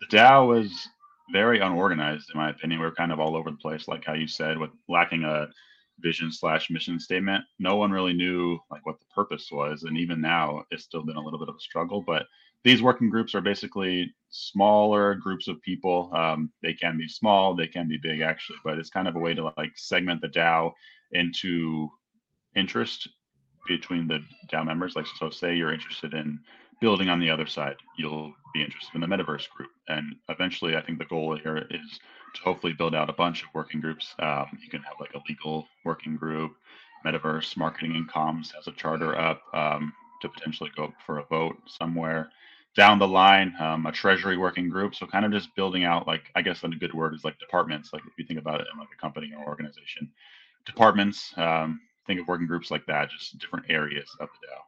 the 0.00 0.16
DAO 0.16 0.48
was 0.48 0.88
very 1.32 1.60
unorganized, 1.60 2.30
in 2.32 2.38
my 2.38 2.50
opinion. 2.50 2.80
We 2.80 2.86
are 2.86 2.92
kind 2.92 3.12
of 3.12 3.20
all 3.20 3.36
over 3.36 3.50
the 3.50 3.56
place, 3.56 3.88
like 3.88 4.04
how 4.04 4.14
you 4.14 4.26
said, 4.26 4.58
with 4.58 4.70
lacking 4.88 5.24
a 5.24 5.48
vision 6.00 6.32
slash 6.32 6.70
mission 6.70 6.98
statement. 6.98 7.44
No 7.58 7.76
one 7.76 7.90
really 7.90 8.12
knew 8.12 8.58
like 8.70 8.84
what 8.86 8.98
the 8.98 9.06
purpose 9.14 9.48
was, 9.50 9.84
and 9.84 9.96
even 9.96 10.20
now, 10.20 10.64
it's 10.70 10.84
still 10.84 11.04
been 11.04 11.16
a 11.16 11.20
little 11.20 11.38
bit 11.38 11.48
of 11.48 11.56
a 11.56 11.60
struggle. 11.60 12.02
But 12.02 12.26
these 12.64 12.82
working 12.82 13.10
groups 13.10 13.34
are 13.34 13.40
basically 13.40 14.14
smaller 14.30 15.14
groups 15.14 15.48
of 15.48 15.60
people. 15.62 16.10
Um, 16.14 16.50
they 16.62 16.72
can 16.72 16.96
be 16.96 17.08
small, 17.08 17.54
they 17.54 17.66
can 17.66 17.88
be 17.88 17.98
big, 17.98 18.20
actually, 18.20 18.58
but 18.64 18.78
it's 18.78 18.90
kind 18.90 19.06
of 19.06 19.16
a 19.16 19.20
way 19.20 19.34
to 19.34 19.52
like 19.56 19.72
segment 19.76 20.20
the 20.20 20.28
DAO 20.28 20.72
into 21.12 21.88
interest 22.56 23.08
between 23.68 24.08
the 24.08 24.20
DAO 24.52 24.64
members. 24.64 24.96
Like, 24.96 25.06
so 25.18 25.30
say 25.30 25.54
you're 25.54 25.72
interested 25.72 26.14
in 26.14 26.40
building 26.80 27.08
on 27.08 27.20
the 27.20 27.30
other 27.30 27.46
side, 27.46 27.76
you'll 27.96 28.32
be 28.52 28.62
interested 28.62 28.94
in 28.94 29.00
the 29.00 29.06
metaverse 29.06 29.48
group. 29.50 29.70
And 29.88 30.16
eventually, 30.28 30.76
I 30.76 30.82
think 30.82 30.98
the 30.98 31.04
goal 31.04 31.36
here 31.36 31.66
is 31.70 32.00
to 32.34 32.42
hopefully 32.42 32.72
build 32.72 32.94
out 32.94 33.10
a 33.10 33.14
bunch 33.14 33.42
of 33.42 33.48
working 33.54 33.80
groups. 33.80 34.14
Um, 34.18 34.58
you 34.62 34.68
can 34.68 34.82
have 34.82 34.94
like 35.00 35.14
a 35.14 35.22
legal 35.28 35.66
working 35.84 36.16
group, 36.16 36.52
metaverse 37.04 37.56
marketing 37.56 37.96
and 37.96 38.10
comms 38.10 38.52
has 38.54 38.66
a 38.66 38.72
charter 38.72 39.18
up 39.18 39.42
um, 39.52 39.92
to 40.22 40.28
potentially 40.28 40.70
go 40.76 40.92
for 41.06 41.18
a 41.18 41.24
vote 41.24 41.56
somewhere 41.66 42.30
down 42.76 42.98
the 42.98 43.06
line, 43.06 43.54
um, 43.60 43.86
a 43.86 43.92
treasury 43.92 44.36
working 44.36 44.68
group. 44.68 44.94
So 44.94 45.06
kind 45.06 45.24
of 45.24 45.32
just 45.32 45.54
building 45.54 45.84
out 45.84 46.06
like 46.06 46.24
I 46.34 46.42
guess 46.42 46.64
a 46.64 46.68
good 46.68 46.92
word 46.92 47.14
is 47.14 47.24
like 47.24 47.38
departments. 47.38 47.92
Like 47.92 48.02
if 48.06 48.12
you 48.18 48.24
think 48.24 48.40
about 48.40 48.60
it 48.60 48.66
in 48.72 48.78
like 48.78 48.88
a 48.92 49.00
company 49.00 49.32
or 49.36 49.46
organization, 49.46 50.10
departments. 50.66 51.32
Um, 51.36 51.80
think 52.06 52.20
of 52.20 52.28
working 52.28 52.46
groups 52.46 52.70
like 52.70 52.86
that, 52.86 53.10
just 53.10 53.38
different 53.38 53.66
areas 53.68 54.08
of 54.20 54.28
the 54.40 54.46
DAO. 54.46 54.60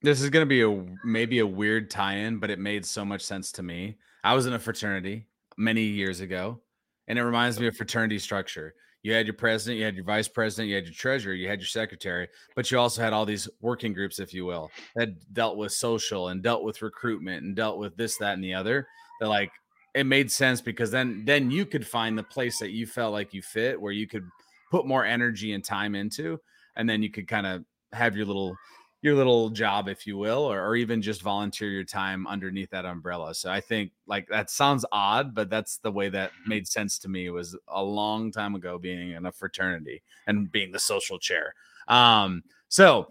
This 0.00 0.20
is 0.20 0.30
going 0.30 0.42
to 0.42 0.46
be 0.46 0.62
a 0.62 0.84
maybe 1.04 1.40
a 1.40 1.46
weird 1.46 1.90
tie-in, 1.90 2.38
but 2.38 2.50
it 2.50 2.58
made 2.58 2.86
so 2.86 3.04
much 3.04 3.22
sense 3.22 3.50
to 3.52 3.62
me. 3.62 3.98
I 4.22 4.34
was 4.34 4.46
in 4.46 4.52
a 4.52 4.58
fraternity 4.58 5.26
many 5.56 5.82
years 5.82 6.20
ago, 6.20 6.60
and 7.08 7.18
it 7.18 7.24
reminds 7.24 7.58
me 7.58 7.66
of 7.66 7.76
fraternity 7.76 8.18
structure. 8.18 8.74
You 9.02 9.14
had 9.14 9.26
your 9.26 9.34
president, 9.34 9.78
you 9.78 9.84
had 9.84 9.94
your 9.94 10.04
vice 10.04 10.28
president, 10.28 10.68
you 10.68 10.74
had 10.74 10.84
your 10.84 10.94
treasurer, 10.94 11.32
you 11.32 11.48
had 11.48 11.60
your 11.60 11.66
secretary, 11.66 12.28
but 12.54 12.70
you 12.70 12.78
also 12.78 13.00
had 13.00 13.12
all 13.12 13.24
these 13.24 13.48
working 13.60 13.92
groups, 13.92 14.18
if 14.18 14.34
you 14.34 14.44
will, 14.44 14.70
that 14.96 15.10
dealt 15.32 15.56
with 15.56 15.72
social 15.72 16.28
and 16.28 16.42
dealt 16.42 16.64
with 16.64 16.82
recruitment 16.82 17.44
and 17.44 17.56
dealt 17.56 17.78
with 17.78 17.96
this, 17.96 18.16
that, 18.18 18.34
and 18.34 18.44
the 18.44 18.54
other. 18.54 18.86
They're 19.18 19.28
like, 19.28 19.50
it 19.94 20.04
made 20.04 20.30
sense 20.30 20.60
because 20.60 20.90
then 20.90 21.24
then 21.24 21.50
you 21.50 21.64
could 21.64 21.86
find 21.86 22.16
the 22.16 22.22
place 22.22 22.58
that 22.58 22.70
you 22.70 22.86
felt 22.86 23.12
like 23.12 23.32
you 23.32 23.42
fit, 23.42 23.80
where 23.80 23.92
you 23.92 24.06
could 24.06 24.28
put 24.70 24.86
more 24.86 25.04
energy 25.04 25.52
and 25.52 25.64
time 25.64 25.94
into, 25.94 26.38
and 26.76 26.88
then 26.88 27.02
you 27.02 27.10
could 27.10 27.26
kind 27.26 27.46
of 27.46 27.64
have 27.92 28.16
your 28.16 28.26
little 28.26 28.54
your 29.00 29.14
little 29.14 29.50
job, 29.50 29.88
if 29.88 30.06
you 30.06 30.16
will, 30.16 30.42
or, 30.42 30.60
or 30.64 30.74
even 30.74 31.02
just 31.02 31.22
volunteer 31.22 31.68
your 31.68 31.84
time 31.84 32.26
underneath 32.26 32.70
that 32.70 32.84
umbrella. 32.84 33.34
So 33.34 33.50
I 33.50 33.60
think 33.60 33.92
like 34.06 34.28
that 34.28 34.50
sounds 34.50 34.84
odd, 34.90 35.34
but 35.34 35.48
that's 35.48 35.78
the 35.78 35.92
way 35.92 36.08
that 36.08 36.30
mm-hmm. 36.30 36.48
made 36.48 36.68
sense 36.68 36.98
to 37.00 37.08
me 37.08 37.30
was 37.30 37.56
a 37.68 37.82
long 37.82 38.32
time 38.32 38.54
ago 38.54 38.78
being 38.78 39.12
in 39.12 39.26
a 39.26 39.32
fraternity 39.32 40.02
and 40.26 40.50
being 40.50 40.72
the 40.72 40.80
social 40.80 41.18
chair. 41.18 41.54
Um, 41.86 42.42
so 42.68 43.08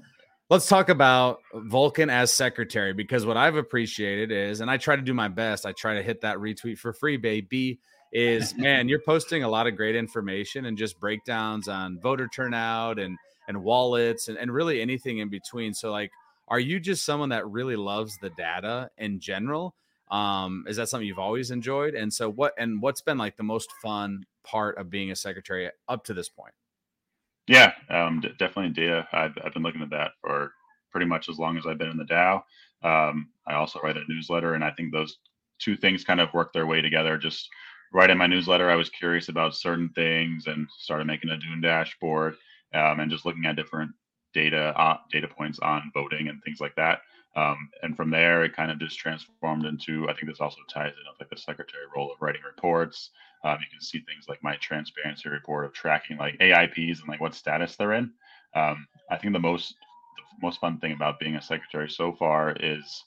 let's 0.50 0.68
talk 0.68 0.90
about 0.90 1.40
Vulkan 1.54 2.12
as 2.12 2.34
secretary 2.34 2.92
because 2.92 3.26
what 3.26 3.38
I've 3.38 3.56
appreciated 3.56 4.32
is, 4.32 4.60
and 4.60 4.70
I 4.70 4.78
try 4.78 4.98
to 4.98 5.02
do 5.02 5.14
my 5.14 5.30
best, 5.30 5.66
I 5.66 5.72
try 5.72 5.96
to 5.96 6.04
hit 6.04 6.22
that 6.22 6.38
retweet 6.38 6.80
for 6.80 6.92
free, 6.92 7.18
baby. 7.18 7.80
Is 8.12 8.56
man, 8.58 8.90
you're 8.90 9.02
posting 9.06 9.44
a 9.44 9.50
lot 9.50 9.68
of 9.68 9.78
great 9.78 9.96
information 9.96 10.66
and 10.66 10.78
just 10.78 11.00
breakdowns 11.00 11.70
on 11.70 12.00
voter 12.00 12.28
turnout 12.28 13.00
and 13.00 13.18
and 13.48 13.64
wallets 13.64 14.28
and, 14.28 14.38
and 14.38 14.52
really 14.52 14.82
anything 14.82 15.20
in 15.20 15.30
between. 15.30 15.74
So 15.74 15.92
like, 15.92 16.12
are 16.48 16.60
you 16.60 16.80
just 16.80 17.06
someone 17.06 17.30
that 17.30 17.48
really 17.48 17.76
loves 17.76 18.18
the 18.18 18.30
data 18.30 18.90
in 18.98 19.20
general? 19.20 19.76
Um, 20.10 20.66
is 20.68 20.78
that 20.78 20.88
something 20.88 21.08
you've 21.08 21.20
always 21.20 21.52
enjoyed? 21.52 21.94
And 21.94 22.14
so 22.14 22.30
what, 22.30 22.54
and 22.58 22.82
what's 22.82 23.02
been 23.02 23.18
like 23.18 23.36
the 23.36 23.44
most 23.44 23.70
fun 23.82 24.26
part 24.44 24.78
of 24.78 24.90
being 24.90 25.12
a 25.12 25.16
secretary 25.16 25.70
up 25.90 26.06
to 26.06 26.14
this 26.14 26.30
point? 26.30 26.54
Yeah, 27.48 27.74
um, 27.90 28.22
d- 28.22 28.30
definitely 28.38 28.72
data. 28.74 29.08
I've, 29.12 29.38
I've 29.44 29.54
been 29.54 29.64
looking 29.64 29.82
at 29.82 29.90
that 29.90 30.12
for 30.22 30.52
pretty 30.92 31.06
much 31.06 31.30
as 31.30 31.38
long 31.38 31.58
as 31.58 31.66
I've 31.66 31.78
been 31.78 31.92
in 31.92 31.98
the 31.98 32.06
DAO. 32.06 32.44
Um, 32.84 33.30
I 33.46 33.56
also 33.56 33.80
write 33.82 33.98
a 33.98 34.04
newsletter, 34.08 34.54
and 34.54 34.64
I 34.64 34.72
think 34.72 34.92
those 34.92 35.18
two 35.60 35.76
things 35.76 36.04
kind 36.04 36.22
of 36.22 36.34
work 36.34 36.54
their 36.54 36.68
way 36.68 36.82
together. 36.82 37.18
Just 37.18 37.50
writing 37.94 38.18
my 38.18 38.28
newsletter, 38.28 38.70
I 38.70 38.76
was 38.76 38.90
curious 38.90 39.30
about 39.30 39.56
certain 39.56 39.90
things 39.90 40.48
and 40.48 40.68
started 40.78 41.08
making 41.08 41.30
a 41.30 41.38
Dune 41.38 41.62
dashboard 41.62 42.36
um, 42.74 43.00
and 43.00 43.12
just 43.12 43.26
looking 43.26 43.46
at 43.46 43.56
different 43.56 43.92
data 44.34 44.74
uh, 44.80 44.98
data 45.12 45.28
points 45.28 45.60
on 45.60 45.92
voting 45.94 46.28
and 46.28 46.42
things 46.44 46.60
like 46.60 46.76
that. 46.76 47.00
Um, 47.36 47.70
and 47.84 47.96
from 47.96 48.10
there, 48.10 48.44
it 48.44 48.56
kind 48.56 48.72
of 48.72 48.80
just 48.80 48.98
transformed 48.98 49.66
into. 49.66 50.10
I 50.10 50.14
think 50.14 50.28
this 50.28 50.42
also 50.42 50.58
ties 50.68 50.94
in 50.94 51.12
with 51.12 51.20
like 51.20 51.30
the 51.30 51.38
secretary 51.38 51.86
role 51.96 52.12
of 52.12 52.22
writing 52.22 52.42
reports. 52.44 53.12
Um, 53.44 53.58
you 53.60 53.68
can 53.72 53.82
see 53.82 54.00
things 54.00 54.26
like 54.28 54.42
my 54.42 54.56
transparency 54.56 55.30
report 55.30 55.66
of 55.66 55.74
tracking 55.74 56.18
like 56.18 56.38
AIPs 56.40 57.00
and 57.00 57.08
like 57.08 57.22
what 57.22 57.36
status 57.36 57.76
they're 57.76 57.94
in. 57.94 58.12
Um, 58.56 58.88
I 59.12 59.18
think 59.18 59.34
the 59.34 59.40
most 59.40 59.76
the 60.18 60.46
most 60.46 60.60
fun 60.60 60.80
thing 60.80 60.94
about 60.94 61.20
being 61.20 61.36
a 61.36 61.42
secretary 61.42 61.90
so 61.90 62.14
far 62.14 62.56
is 62.60 63.04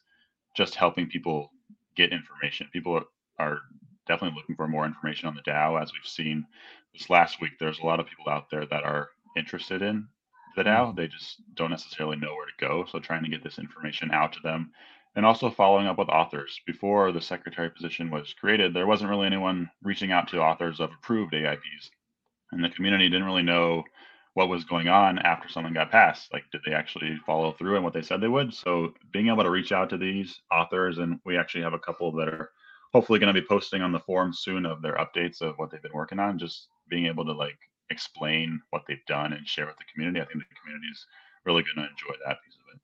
just 0.57 0.75
helping 0.77 1.09
people 1.09 1.51
get 1.97 2.13
information. 2.13 2.69
People 2.73 2.97
are, 2.97 3.05
are 3.39 3.59
definitely 4.07 4.37
looking 4.37 4.57
for 4.57 4.69
more 4.69 4.85
information 4.87 5.29
on 5.29 5.35
the 5.35 5.43
DAO, 5.43 5.81
as 5.81 5.93
we've 5.93 6.09
seen 6.09 6.47
this 6.93 7.11
last 7.11 7.41
week. 7.41 7.53
There's 7.59 7.79
a 7.81 7.87
lot 7.87 8.01
of 8.01 8.07
people 8.07 8.33
out 8.33 8.51
there 8.51 8.67
that 8.67 8.85
are 8.85 9.11
interested 9.37 9.83
in 9.83 10.07
the 10.57 10.63
DAO. 10.63 10.89
Mm-hmm. 10.89 10.97
They 10.97 11.09
just 11.09 11.43
don't 11.55 11.71
necessarily 11.71 12.17
know 12.17 12.35
where 12.35 12.47
to 12.47 12.67
go. 12.67 12.85
So 12.91 12.99
trying 12.99 13.25
to 13.25 13.31
get 13.31 13.43
this 13.43 13.59
information 13.59 14.11
out 14.13 14.33
to 14.35 14.41
them 14.43 14.73
and 15.17 15.27
also 15.27 15.51
following 15.51 15.87
up 15.87 15.99
with 15.99 16.09
authors. 16.09 16.61
Before 16.67 17.13
the 17.13 17.21
secretary 17.21 17.71
position 17.71 18.11
was 18.11 18.35
created, 18.35 18.73
there 18.73 18.87
wasn't 18.87 19.11
really 19.11 19.27
anyone 19.27 19.71
reaching 19.83 20.13
out 20.13 20.29
to 20.29 20.41
authors 20.41 20.81
of 20.81 20.91
approved 20.93 21.33
AIPs. 21.33 21.91
and 22.53 22.65
the 22.65 22.71
community 22.71 23.09
didn't 23.09 23.27
really 23.27 23.43
know 23.43 23.85
what 24.35 24.49
was 24.49 24.65
going 24.65 24.89
on 24.89 25.19
after 25.21 25.49
someone 25.49 25.73
got 25.73 25.91
passed. 25.91 26.33
Like, 26.33 26.45
did 26.53 26.61
they 26.65 26.73
actually 26.73 27.17
follow 27.27 27.53
through 27.53 27.77
on 27.77 27.83
what 27.83 27.93
they 27.93 28.03
said 28.03 28.21
they 28.21 28.29
would? 28.29 28.55
So, 28.55 28.95
being 29.13 29.29
able 29.29 29.43
to 29.43 29.51
reach 29.51 29.73
out 29.73 29.91
to 29.91 29.99
these 29.99 30.41
authors, 30.53 30.99
and 30.99 31.21
we 31.25 31.37
actually 31.37 31.63
have 31.63 31.75
a 31.75 31.79
couple 31.79 32.13
that 32.13 32.29
are 32.29 32.51
hopefully 32.93 33.19
going 33.19 33.33
to 33.33 33.41
be 33.41 33.47
posting 33.47 33.83
on 33.83 33.93
the 33.93 34.01
forum 34.01 34.33
soon 34.33 34.67
of 34.67 34.83
their 34.83 34.97
updates 34.97 35.41
of 35.43 35.57
what 35.57 35.71
they've 35.71 35.83
been 35.83 35.93
working 35.93 36.19
on. 36.19 36.39
Just 36.39 36.69
being 36.89 37.07
able 37.07 37.25
to 37.25 37.33
like 37.33 37.59
explain 37.91 38.61
what 38.71 38.83
they've 38.87 39.05
done 39.07 39.33
and 39.33 39.47
share 39.47 39.67
with 39.67 39.77
the 39.77 39.85
community. 39.93 40.21
I 40.21 40.25
think 40.25 40.39
the 40.39 40.55
community 40.63 40.87
is 40.93 41.07
really 41.45 41.63
going 41.63 41.77
to 41.77 41.83
enjoy 41.83 42.15
that 42.27 42.39
piece 42.45 42.55
of 42.55 42.75
it. 42.75 42.81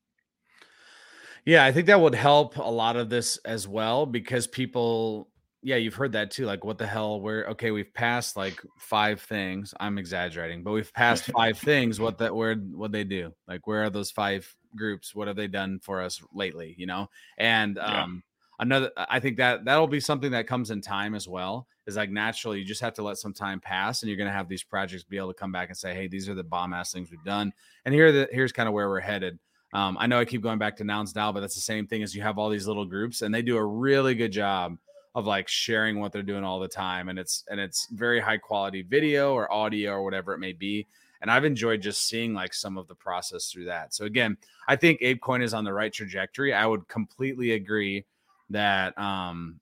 Yeah, 1.45 1.65
I 1.65 1.73
think 1.73 1.87
that 1.87 2.01
would 2.01 2.15
help 2.15 2.57
a 2.57 2.63
lot 2.63 2.97
of 2.97 3.09
this 3.09 3.39
as 3.45 3.69
well 3.69 4.05
because 4.07 4.47
people 4.47 5.29
yeah, 5.67 5.75
you've 5.75 5.95
heard 5.95 6.13
that 6.13 6.31
too. 6.31 6.47
Like, 6.47 6.65
what 6.65 6.79
the 6.79 6.87
hell? 6.87 7.21
We're 7.21 7.47
okay. 7.49 7.73
We've 7.73 7.93
passed 7.93 8.37
like 8.37 8.63
five 8.79 9.21
things. 9.21 9.75
I'm 9.81 9.99
exaggerating, 9.99 10.63
but 10.63 10.71
we've 10.71 10.93
passed 10.93 11.25
five 11.37 11.59
things. 11.59 11.99
What 11.99 12.19
that? 12.19 12.35
Where? 12.35 12.55
What 12.55 12.93
they 12.93 13.03
do? 13.03 13.33
Like, 13.49 13.67
where 13.67 13.83
are 13.83 13.91
those 13.91 14.13
five 14.13 14.49
groups? 14.77 15.13
What 15.13 15.27
have 15.27 15.35
they 15.35 15.49
done 15.49 15.81
for 15.81 16.01
us 16.03 16.23
lately? 16.33 16.77
You 16.79 16.87
know. 16.87 17.09
And 17.37 17.79
um. 17.79 18.23
Another, 18.59 18.91
I 18.97 19.21
think 19.21 19.37
that 19.39 19.65
that'll 19.65 19.87
be 19.87 20.01
something 20.01 20.31
that 20.33 20.47
comes 20.47 20.71
in 20.71 20.81
time 20.81 21.15
as 21.15 21.29
well. 21.29 21.67
Is 21.87 21.97
like 21.97 22.11
naturally, 22.11 22.59
you 22.59 22.65
just 22.65 22.81
have 22.81 22.95
to 22.95 23.03
let 23.03 23.17
some 23.17 23.33
time 23.33 23.61
pass, 23.61 24.03
and 24.03 24.09
you're 24.09 24.17
going 24.17 24.29
to 24.29 24.33
have 24.33 24.49
these 24.49 24.65
projects 24.65 25.05
be 25.05 25.17
able 25.17 25.33
to 25.33 25.39
come 25.39 25.53
back 25.53 25.69
and 25.69 25.77
say, 25.77 25.95
"Hey, 25.95 26.09
these 26.09 26.29
are 26.29 26.35
the 26.35 26.43
bomb 26.43 26.73
ass 26.73 26.93
things 26.93 27.11
we've 27.11 27.23
done," 27.25 27.53
and 27.85 27.95
here, 27.95 28.11
the, 28.11 28.29
here's 28.33 28.53
kind 28.53 28.69
of 28.69 28.75
where 28.75 28.89
we're 28.89 29.01
headed. 29.01 29.39
Um, 29.73 29.97
I 30.01 30.07
know 30.07 30.19
I 30.19 30.25
keep 30.25 30.43
going 30.43 30.59
back 30.59 30.77
to 30.79 30.85
Nouns 30.85 31.15
now, 31.15 31.31
but 31.31 31.41
that's 31.41 31.55
the 31.55 31.61
same 31.61 31.87
thing 31.87 32.03
as 32.03 32.15
you 32.15 32.23
have 32.23 32.39
all 32.39 32.51
these 32.51 32.67
little 32.67 32.85
groups, 32.87 33.23
and 33.23 33.33
they 33.33 33.43
do 33.43 33.57
a 33.57 33.65
really 33.65 34.15
good 34.15 34.33
job 34.33 34.79
of 35.17 35.27
like 35.27 35.49
sharing 35.49 35.99
what 35.99 36.13
they're 36.13 36.23
doing 36.23 36.45
all 36.45 36.61
the 36.61 36.69
time 36.69 37.09
and 37.09 37.19
it's 37.19 37.43
and 37.51 37.59
it's 37.59 37.89
very 37.91 38.21
high 38.21 38.37
quality 38.37 38.83
video 38.83 39.33
or 39.33 39.51
audio 39.51 39.93
or 39.93 40.05
whatever 40.05 40.35
it 40.35 40.39
may 40.39 40.53
be 40.53 40.87
and 41.23 41.31
i've 41.31 41.47
enjoyed 41.47 41.81
just 41.81 42.07
seeing 42.07 42.35
like 42.35 42.53
some 42.53 42.77
of 42.77 42.87
the 42.87 42.95
process 42.95 43.51
through 43.51 43.65
that 43.65 43.95
so 43.95 44.05
again 44.05 44.37
i 44.69 44.77
think 44.77 45.01
apecoin 45.01 45.43
is 45.43 45.55
on 45.55 45.65
the 45.65 45.73
right 45.73 45.95
trajectory 45.95 46.53
i 46.53 46.67
would 46.67 46.87
completely 46.87 47.53
agree 47.53 48.05
that 48.51 48.97
um 48.99 49.61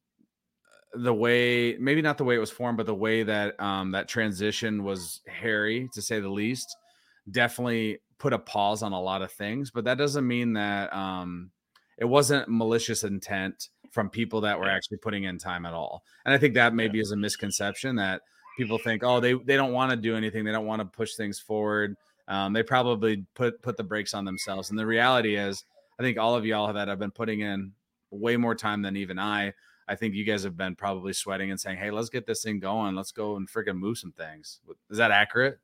the 0.95 1.13
way 1.13 1.77
maybe 1.79 2.03
not 2.03 2.19
the 2.19 2.25
way 2.25 2.37
it 2.37 2.39
was 2.39 2.51
formed 2.51 2.77
but 2.77 2.87
the 2.87 2.95
way 2.95 3.23
that 3.23 3.59
um 3.61 3.91
that 3.91 4.09
transition 4.09 4.85
was 4.85 5.21
hairy 5.27 5.89
to 5.93 6.01
say 6.01 6.21
the 6.21 6.29
least 6.29 6.77
definitely 7.31 7.99
put 8.19 8.33
a 8.33 8.39
pause 8.39 8.83
on 8.83 8.93
a 8.93 9.01
lot 9.01 9.23
of 9.23 9.33
things 9.33 9.71
but 9.71 9.85
that 9.85 9.99
doesn't 9.99 10.27
mean 10.27 10.53
that 10.53 10.93
um 10.95 11.51
it 11.99 12.05
wasn't 12.05 12.49
malicious 12.49 13.05
intent 13.05 13.69
from 13.95 14.11
people 14.11 14.41
that 14.41 14.59
were 14.59 14.69
actually 14.69 14.99
putting 14.99 15.25
in 15.25 15.39
time 15.39 15.65
at 15.65 15.73
all. 15.73 16.03
And 16.25 16.35
I 16.35 16.39
think 16.39 16.55
that 16.55 16.75
maybe 16.75 17.01
is 17.01 17.13
a 17.13 17.17
misconception 17.17 17.97
that 17.97 18.23
people 18.59 18.79
think, 18.79 19.05
oh, 19.05 19.21
they 19.21 19.35
they 19.35 19.57
don't 19.57 19.73
want 19.73 19.91
to 19.93 19.97
do 19.97 20.17
anything, 20.17 20.45
they 20.45 20.53
don't 20.53 20.67
want 20.67 20.81
to 20.81 20.87
push 20.87 21.15
things 21.15 21.39
forward. 21.39 21.95
Um, 22.27 22.53
they 22.53 22.63
probably 22.63 23.25
put 23.35 23.63
put 23.63 23.77
the 23.77 23.85
brakes 23.85 24.13
on 24.13 24.25
themselves. 24.25 24.71
And 24.71 24.79
the 24.79 24.87
reality 24.87 25.37
is, 25.37 25.65
I 25.99 26.03
think 26.03 26.19
all 26.19 26.35
of 26.35 26.45
y'all 26.45 26.73
that 26.73 26.89
have 26.89 26.99
been 26.99 27.13
putting 27.13 27.41
in 27.41 27.73
way 28.15 28.37
more 28.37 28.55
time 28.55 28.83
than 28.83 28.97
even 28.97 29.19
I. 29.19 29.55
I 29.87 29.97
think 29.97 30.15
you 30.15 30.25
guys 30.25 30.45
have 30.45 30.57
been 30.57 30.77
probably 30.77 31.13
sweating 31.13 31.51
and 31.51 31.61
saying, 31.61 31.79
"Hey, 31.79 31.91
let's 31.91 32.09
get 32.09 32.27
this 32.27 32.43
thing 32.43 32.59
going. 32.59 32.95
Let's 32.95 33.13
go 33.13 33.37
and 33.37 33.49
freaking 33.49 33.79
move 33.79 33.99
some 33.99 34.13
things." 34.13 34.61
Is 34.91 34.99
that 34.99 35.11
accurate? 35.11 35.59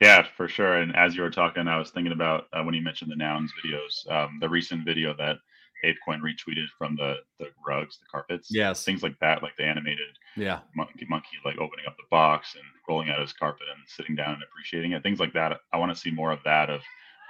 Yeah, 0.00 0.26
for 0.36 0.46
sure. 0.46 0.74
And 0.74 0.94
as 0.94 1.16
you 1.16 1.22
were 1.22 1.30
talking, 1.30 1.66
I 1.66 1.78
was 1.78 1.90
thinking 1.90 2.12
about 2.12 2.44
uh, 2.52 2.62
when 2.62 2.74
you 2.74 2.82
mentioned 2.82 3.10
the 3.10 3.16
nouns 3.16 3.52
videos, 3.64 4.08
um, 4.12 4.38
the 4.40 4.48
recent 4.48 4.84
video 4.84 5.12
that 5.16 5.38
ApeCoin 5.84 6.20
retweeted 6.20 6.66
from 6.76 6.96
the 6.96 7.16
the 7.38 7.48
rugs, 7.66 7.98
the 7.98 8.06
carpets, 8.10 8.48
yes, 8.50 8.84
things 8.84 9.02
like 9.02 9.18
that, 9.20 9.42
like 9.42 9.56
the 9.56 9.64
animated 9.64 10.06
yeah 10.36 10.60
monkey 10.76 11.06
monkey 11.08 11.36
like 11.44 11.58
opening 11.58 11.86
up 11.86 11.96
the 11.96 12.04
box 12.10 12.54
and 12.54 12.64
rolling 12.88 13.10
out 13.10 13.20
his 13.20 13.32
carpet 13.32 13.66
and 13.74 13.82
sitting 13.88 14.14
down 14.14 14.34
and 14.34 14.42
appreciating 14.44 14.92
it, 14.92 15.02
things 15.02 15.20
like 15.20 15.32
that. 15.32 15.58
I 15.72 15.78
want 15.78 15.92
to 15.92 16.00
see 16.00 16.10
more 16.10 16.30
of 16.30 16.40
that 16.44 16.70
of 16.70 16.80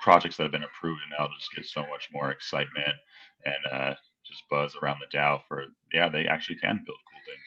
projects 0.02 0.36
that 0.36 0.44
have 0.44 0.52
been 0.52 0.64
approved 0.64 1.00
and 1.02 1.12
now 1.18 1.28
just 1.36 1.54
get 1.54 1.66
so 1.66 1.80
much 1.90 2.08
more 2.12 2.30
excitement 2.30 2.94
and 3.44 3.72
uh, 3.72 3.94
just 4.28 4.42
buzz 4.50 4.76
around 4.82 4.98
the 5.00 5.16
DAO 5.16 5.40
for 5.48 5.64
yeah 5.92 6.08
they 6.08 6.26
actually 6.26 6.56
can 6.56 6.76
build 6.76 6.98
cool 7.10 7.20
things. 7.26 7.40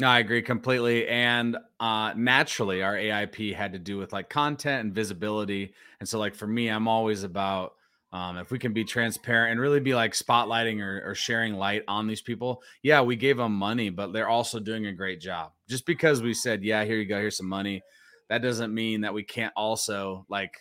No, 0.00 0.08
I 0.08 0.20
agree 0.20 0.42
completely. 0.42 1.06
And 1.08 1.58
uh, 1.78 2.14
naturally, 2.16 2.82
our 2.82 2.94
AIP 2.94 3.54
had 3.54 3.72
to 3.72 3.78
do 3.78 3.98
with 3.98 4.12
like 4.12 4.30
content 4.30 4.86
and 4.86 4.94
visibility. 4.94 5.74
And 5.98 6.08
so, 6.08 6.18
like 6.18 6.34
for 6.34 6.46
me, 6.46 6.68
I'm 6.68 6.88
always 6.88 7.22
about 7.22 7.74
um, 8.12 8.38
if 8.38 8.50
we 8.50 8.58
can 8.58 8.72
be 8.72 8.84
transparent 8.84 9.52
and 9.52 9.60
really 9.60 9.78
be 9.78 9.94
like 9.94 10.14
spotlighting 10.14 10.80
or, 10.80 11.10
or, 11.10 11.14
sharing 11.14 11.54
light 11.54 11.84
on 11.86 12.08
these 12.08 12.20
people, 12.20 12.60
yeah, 12.82 13.00
we 13.00 13.14
gave 13.14 13.36
them 13.36 13.52
money, 13.52 13.88
but 13.88 14.12
they're 14.12 14.28
also 14.28 14.58
doing 14.58 14.86
a 14.86 14.92
great 14.92 15.20
job. 15.20 15.52
Just 15.68 15.86
because 15.86 16.20
we 16.20 16.34
said, 16.34 16.64
yeah, 16.64 16.84
here 16.84 16.96
you 16.96 17.06
go, 17.06 17.20
here's 17.20 17.36
some 17.36 17.48
money, 17.48 17.82
that 18.28 18.42
doesn't 18.42 18.74
mean 18.74 19.02
that 19.02 19.14
we 19.14 19.22
can't 19.22 19.52
also 19.54 20.26
like 20.28 20.54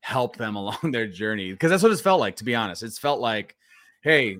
help 0.00 0.36
them 0.36 0.56
along 0.56 0.90
their 0.90 1.06
journey. 1.06 1.52
Because 1.52 1.70
that's 1.70 1.82
what 1.82 1.92
it's 1.92 2.02
felt 2.02 2.20
like, 2.20 2.36
to 2.36 2.44
be 2.44 2.54
honest. 2.54 2.82
It's 2.82 2.98
felt 2.98 3.20
like, 3.20 3.56
hey, 4.02 4.38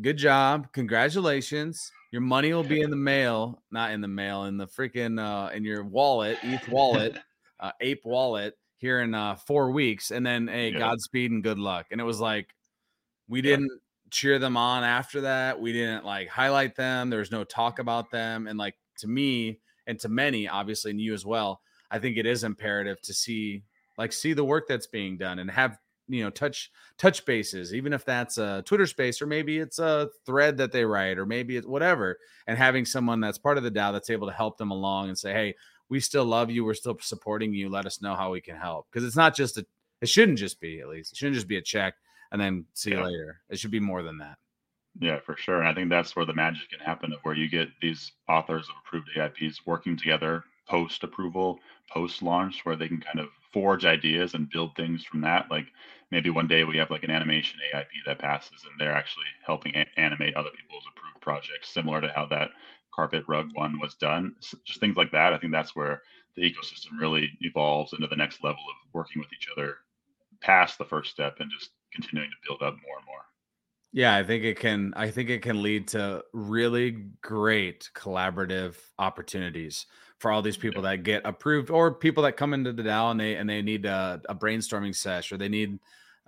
good 0.00 0.16
job, 0.16 0.72
congratulations. 0.72 1.90
Your 2.12 2.22
money 2.22 2.52
will 2.52 2.62
be 2.64 2.80
in 2.80 2.90
the 2.90 2.96
mail, 2.96 3.62
not 3.70 3.92
in 3.92 4.00
the 4.00 4.08
mail, 4.08 4.44
in 4.44 4.56
the 4.56 4.66
freaking 4.66 5.20
uh, 5.20 5.52
in 5.52 5.64
your 5.64 5.84
wallet, 5.84 6.38
ETH 6.42 6.68
wallet, 6.68 7.18
uh, 7.60 7.72
Ape 7.80 8.02
wallet 8.04 8.54
here 8.78 9.00
in 9.00 9.14
uh, 9.14 9.36
four 9.36 9.70
weeks, 9.70 10.10
and 10.10 10.24
then 10.24 10.48
hey, 10.48 10.70
yeah. 10.70 10.78
Godspeed 10.78 11.30
and 11.30 11.42
good 11.42 11.58
luck. 11.58 11.86
And 11.90 12.00
it 12.00 12.04
was 12.04 12.20
like 12.20 12.54
we 13.28 13.42
didn't 13.42 13.70
yeah. 13.70 14.10
cheer 14.10 14.38
them 14.38 14.56
on 14.56 14.84
after 14.84 15.22
that. 15.22 15.60
We 15.60 15.72
didn't 15.72 16.04
like 16.04 16.28
highlight 16.28 16.76
them. 16.76 17.10
There 17.10 17.18
was 17.18 17.32
no 17.32 17.44
talk 17.44 17.78
about 17.78 18.10
them. 18.10 18.46
And 18.46 18.58
like 18.58 18.76
to 18.98 19.08
me 19.08 19.60
and 19.86 19.98
to 20.00 20.08
many, 20.08 20.48
obviously, 20.48 20.90
and 20.90 21.00
you 21.00 21.14
as 21.14 21.26
well, 21.26 21.60
I 21.90 21.98
think 21.98 22.16
it 22.16 22.26
is 22.26 22.44
imperative 22.44 23.00
to 23.02 23.14
see 23.14 23.64
like 23.98 24.12
see 24.12 24.32
the 24.32 24.44
work 24.44 24.68
that's 24.68 24.86
being 24.86 25.16
done 25.16 25.38
and 25.38 25.50
have 25.50 25.78
you 26.08 26.22
know 26.22 26.30
touch 26.30 26.70
touch 26.98 27.24
bases 27.24 27.74
even 27.74 27.92
if 27.92 28.04
that's 28.04 28.38
a 28.38 28.62
twitter 28.64 28.86
space 28.86 29.20
or 29.20 29.26
maybe 29.26 29.58
it's 29.58 29.80
a 29.80 30.08
thread 30.24 30.56
that 30.56 30.70
they 30.70 30.84
write 30.84 31.18
or 31.18 31.26
maybe 31.26 31.56
it's 31.56 31.66
whatever 31.66 32.16
and 32.46 32.56
having 32.56 32.84
someone 32.84 33.20
that's 33.20 33.38
part 33.38 33.58
of 33.58 33.64
the 33.64 33.70
dao 33.70 33.92
that's 33.92 34.10
able 34.10 34.28
to 34.28 34.32
help 34.32 34.56
them 34.56 34.70
along 34.70 35.08
and 35.08 35.18
say 35.18 35.32
hey 35.32 35.54
we 35.88 36.00
still 36.00 36.24
love 36.24 36.50
you. 36.50 36.64
We're 36.64 36.74
still 36.74 36.96
supporting 37.00 37.52
you. 37.52 37.68
Let 37.68 37.86
us 37.86 38.02
know 38.02 38.14
how 38.14 38.32
we 38.32 38.40
can 38.40 38.56
help. 38.56 38.86
Because 38.90 39.06
it's 39.06 39.16
not 39.16 39.36
just 39.36 39.58
a, 39.58 39.66
it 40.00 40.08
shouldn't 40.08 40.38
just 40.38 40.60
be, 40.60 40.80
at 40.80 40.88
least, 40.88 41.12
it 41.12 41.18
shouldn't 41.18 41.36
just 41.36 41.48
be 41.48 41.58
a 41.58 41.62
check 41.62 41.94
and 42.32 42.40
then 42.40 42.64
see 42.74 42.90
yeah. 42.90 42.98
you 42.98 43.04
later. 43.04 43.40
It 43.50 43.58
should 43.58 43.70
be 43.70 43.80
more 43.80 44.02
than 44.02 44.18
that. 44.18 44.36
Yeah, 44.98 45.20
for 45.20 45.36
sure. 45.36 45.60
And 45.60 45.68
I 45.68 45.74
think 45.74 45.90
that's 45.90 46.16
where 46.16 46.24
the 46.24 46.34
magic 46.34 46.70
can 46.70 46.80
happen 46.80 47.12
of 47.12 47.20
where 47.22 47.34
you 47.34 47.48
get 47.48 47.68
these 47.82 48.12
authors 48.28 48.68
of 48.68 48.74
approved 48.84 49.10
AIPs 49.16 49.66
working 49.66 49.96
together 49.96 50.44
post 50.68 51.02
approval, 51.04 51.60
post 51.90 52.22
launch, 52.22 52.64
where 52.64 52.76
they 52.76 52.88
can 52.88 53.00
kind 53.00 53.20
of 53.20 53.28
forge 53.52 53.84
ideas 53.84 54.34
and 54.34 54.50
build 54.50 54.74
things 54.76 55.04
from 55.04 55.20
that. 55.22 55.50
Like 55.50 55.66
maybe 56.10 56.30
one 56.30 56.46
day 56.48 56.64
we 56.64 56.76
have 56.78 56.90
like 56.90 57.04
an 57.04 57.10
animation 57.10 57.60
AIP 57.72 58.00
that 58.06 58.18
passes 58.18 58.64
and 58.64 58.78
they're 58.78 58.92
actually 58.94 59.26
helping 59.44 59.74
a- 59.76 59.86
animate 59.98 60.34
other 60.36 60.50
people's 60.50 60.84
approved 60.90 61.20
projects, 61.20 61.70
similar 61.70 62.00
to 62.00 62.08
how 62.08 62.26
that 62.26 62.50
carpet 62.94 63.24
rug 63.28 63.50
one 63.54 63.78
was 63.80 63.94
done. 63.94 64.34
So 64.40 64.58
just 64.64 64.80
things 64.80 64.96
like 64.96 65.12
that. 65.12 65.32
I 65.32 65.38
think 65.38 65.52
that's 65.52 65.76
where 65.76 66.02
the 66.34 66.42
ecosystem 66.42 66.98
really 67.00 67.30
evolves 67.40 67.92
into 67.92 68.06
the 68.06 68.16
next 68.16 68.42
level 68.44 68.62
of 68.68 68.92
working 68.94 69.20
with 69.20 69.32
each 69.32 69.48
other 69.56 69.78
past 70.40 70.78
the 70.78 70.84
first 70.84 71.10
step 71.10 71.36
and 71.40 71.50
just 71.50 71.70
continuing 71.92 72.30
to 72.30 72.36
build 72.48 72.62
up 72.62 72.74
more 72.86 72.98
and 72.98 73.06
more. 73.06 73.22
Yeah, 73.92 74.14
I 74.16 74.24
think 74.24 74.44
it 74.44 74.58
can 74.58 74.92
I 74.94 75.10
think 75.10 75.30
it 75.30 75.42
can 75.42 75.62
lead 75.62 75.88
to 75.88 76.22
really 76.32 76.90
great 77.22 77.88
collaborative 77.94 78.76
opportunities 78.98 79.86
for 80.18 80.30
all 80.30 80.42
these 80.42 80.56
people 80.56 80.82
that 80.82 81.02
get 81.02 81.22
approved 81.24 81.70
or 81.70 81.92
people 81.92 82.22
that 82.22 82.36
come 82.36 82.54
into 82.54 82.72
the 82.72 82.82
DAO 82.82 83.10
and 83.10 83.20
they 83.20 83.36
and 83.36 83.48
they 83.48 83.62
need 83.62 83.84
a, 83.84 84.20
a 84.28 84.34
brainstorming 84.34 84.94
sesh 84.94 85.30
or 85.30 85.36
they 85.36 85.48
need 85.48 85.78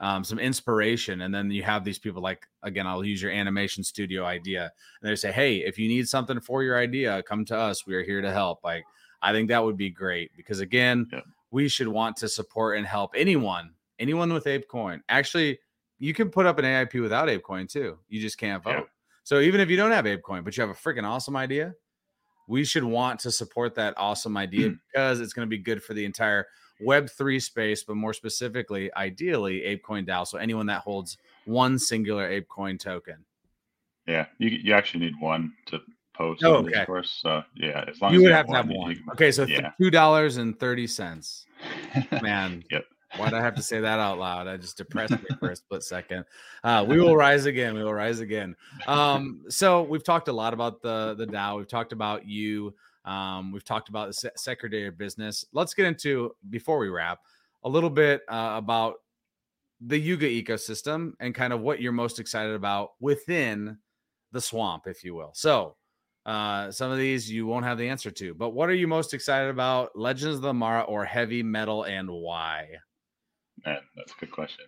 um, 0.00 0.24
some 0.24 0.38
inspiration. 0.38 1.22
And 1.22 1.34
then 1.34 1.50
you 1.50 1.62
have 1.62 1.84
these 1.84 1.98
people 1.98 2.22
like, 2.22 2.46
again, 2.62 2.86
I'll 2.86 3.04
use 3.04 3.20
your 3.20 3.32
animation 3.32 3.82
studio 3.82 4.24
idea. 4.24 4.72
And 5.02 5.10
they 5.10 5.16
say, 5.16 5.32
hey, 5.32 5.56
if 5.56 5.78
you 5.78 5.88
need 5.88 6.08
something 6.08 6.40
for 6.40 6.62
your 6.62 6.78
idea, 6.78 7.22
come 7.24 7.44
to 7.46 7.56
us. 7.56 7.86
We 7.86 7.94
are 7.94 8.04
here 8.04 8.22
to 8.22 8.30
help. 8.30 8.62
Like, 8.62 8.84
I 9.22 9.32
think 9.32 9.48
that 9.48 9.64
would 9.64 9.76
be 9.76 9.90
great 9.90 10.30
because, 10.36 10.60
again, 10.60 11.08
yeah. 11.12 11.20
we 11.50 11.68
should 11.68 11.88
want 11.88 12.16
to 12.18 12.28
support 12.28 12.78
and 12.78 12.86
help 12.86 13.12
anyone, 13.16 13.70
anyone 13.98 14.32
with 14.32 14.44
ApeCoin. 14.44 15.00
Actually, 15.08 15.58
you 15.98 16.14
can 16.14 16.30
put 16.30 16.46
up 16.46 16.58
an 16.58 16.64
AIP 16.64 17.00
without 17.02 17.28
ApeCoin 17.28 17.68
too. 17.68 17.98
You 18.08 18.20
just 18.20 18.38
can't 18.38 18.62
vote. 18.62 18.70
Yeah. 18.70 18.82
So 19.24 19.40
even 19.40 19.60
if 19.60 19.68
you 19.68 19.76
don't 19.76 19.90
have 19.90 20.04
ApeCoin, 20.04 20.44
but 20.44 20.56
you 20.56 20.60
have 20.60 20.70
a 20.70 20.74
freaking 20.74 21.04
awesome 21.04 21.36
idea, 21.36 21.74
we 22.48 22.64
should 22.64 22.82
want 22.82 23.20
to 23.20 23.30
support 23.30 23.74
that 23.76 23.94
awesome 23.96 24.36
idea 24.36 24.70
mm. 24.70 24.78
because 24.90 25.20
it's 25.20 25.32
going 25.32 25.46
to 25.46 25.50
be 25.50 25.58
good 25.58 25.82
for 25.82 25.94
the 25.94 26.04
entire 26.04 26.46
Web3 26.84 27.40
space, 27.42 27.84
but 27.84 27.96
more 27.96 28.12
specifically, 28.12 28.92
ideally, 28.94 29.60
ApeCoin 29.60 30.06
DAO. 30.06 30.26
So 30.26 30.38
anyone 30.38 30.66
that 30.66 30.80
holds 30.80 31.18
one 31.44 31.78
singular 31.78 32.28
ApeCoin 32.28 32.80
token. 32.80 33.24
Yeah, 34.06 34.26
you, 34.38 34.48
you 34.48 34.72
actually 34.72 35.00
need 35.00 35.14
one 35.20 35.52
to 35.66 35.80
post 36.14 36.42
oh, 36.42 36.56
okay. 36.56 36.86
course. 36.86 37.18
So 37.22 37.42
yeah, 37.54 37.84
as 37.86 38.00
long 38.00 38.12
you 38.12 38.20
as 38.20 38.22
would 38.22 38.28
you 38.28 38.34
have, 38.34 38.46
have 38.46 38.46
to 38.46 38.52
have 38.54 38.68
one. 38.68 38.78
one. 38.78 38.98
Okay, 39.12 39.30
so 39.30 39.44
yeah. 39.44 39.72
two 39.80 39.90
dollars 39.90 40.38
and 40.38 40.58
thirty 40.58 40.86
cents. 40.86 41.44
Man, 42.22 42.64
yep. 42.70 42.84
Why'd 43.16 43.32
I 43.32 43.40
have 43.40 43.54
to 43.54 43.62
say 43.62 43.80
that 43.80 43.98
out 43.98 44.18
loud? 44.18 44.46
I 44.46 44.56
just 44.56 44.76
depressed 44.76 45.12
me 45.12 45.36
for 45.38 45.50
a 45.50 45.56
split 45.56 45.82
second. 45.82 46.24
Uh, 46.62 46.84
we 46.86 47.00
will 47.00 47.16
rise 47.16 47.46
again. 47.46 47.74
We 47.74 47.82
will 47.82 47.94
rise 47.94 48.20
again. 48.20 48.54
Um, 48.86 49.44
so 49.48 49.82
we've 49.82 50.04
talked 50.04 50.28
a 50.28 50.32
lot 50.32 50.52
about 50.52 50.82
the 50.82 51.14
the 51.16 51.26
DAO. 51.26 51.56
We've 51.56 51.68
talked 51.68 51.92
about 51.92 52.26
you. 52.26 52.74
Um, 53.04 53.50
we've 53.52 53.64
talked 53.64 53.88
about 53.88 54.08
the 54.08 54.12
se- 54.12 54.30
Secretary 54.36 54.86
of 54.86 54.98
Business. 54.98 55.44
Let's 55.52 55.72
get 55.72 55.86
into 55.86 56.34
before 56.50 56.78
we 56.78 56.90
wrap 56.90 57.20
a 57.64 57.68
little 57.68 57.90
bit 57.90 58.22
uh, 58.28 58.54
about 58.56 58.96
the 59.80 59.98
Yuga 59.98 60.26
ecosystem 60.26 61.12
and 61.20 61.34
kind 61.34 61.52
of 61.52 61.60
what 61.60 61.80
you're 61.80 61.92
most 61.92 62.18
excited 62.18 62.54
about 62.54 62.90
within 63.00 63.78
the 64.32 64.40
swamp, 64.40 64.86
if 64.86 65.04
you 65.04 65.14
will. 65.14 65.30
So 65.34 65.76
uh, 66.26 66.70
some 66.70 66.90
of 66.90 66.98
these 66.98 67.30
you 67.30 67.46
won't 67.46 67.64
have 67.64 67.78
the 67.78 67.88
answer 67.88 68.10
to, 68.10 68.34
but 68.34 68.50
what 68.50 68.68
are 68.68 68.74
you 68.74 68.86
most 68.86 69.14
excited 69.14 69.48
about? 69.48 69.96
Legends 69.96 70.36
of 70.36 70.42
the 70.42 70.52
Mara 70.52 70.82
or 70.82 71.04
heavy 71.04 71.42
metal 71.42 71.84
and 71.84 72.10
why? 72.10 72.68
Man, 73.66 73.78
that's 73.96 74.12
a 74.12 74.20
good 74.20 74.32
question. 74.32 74.64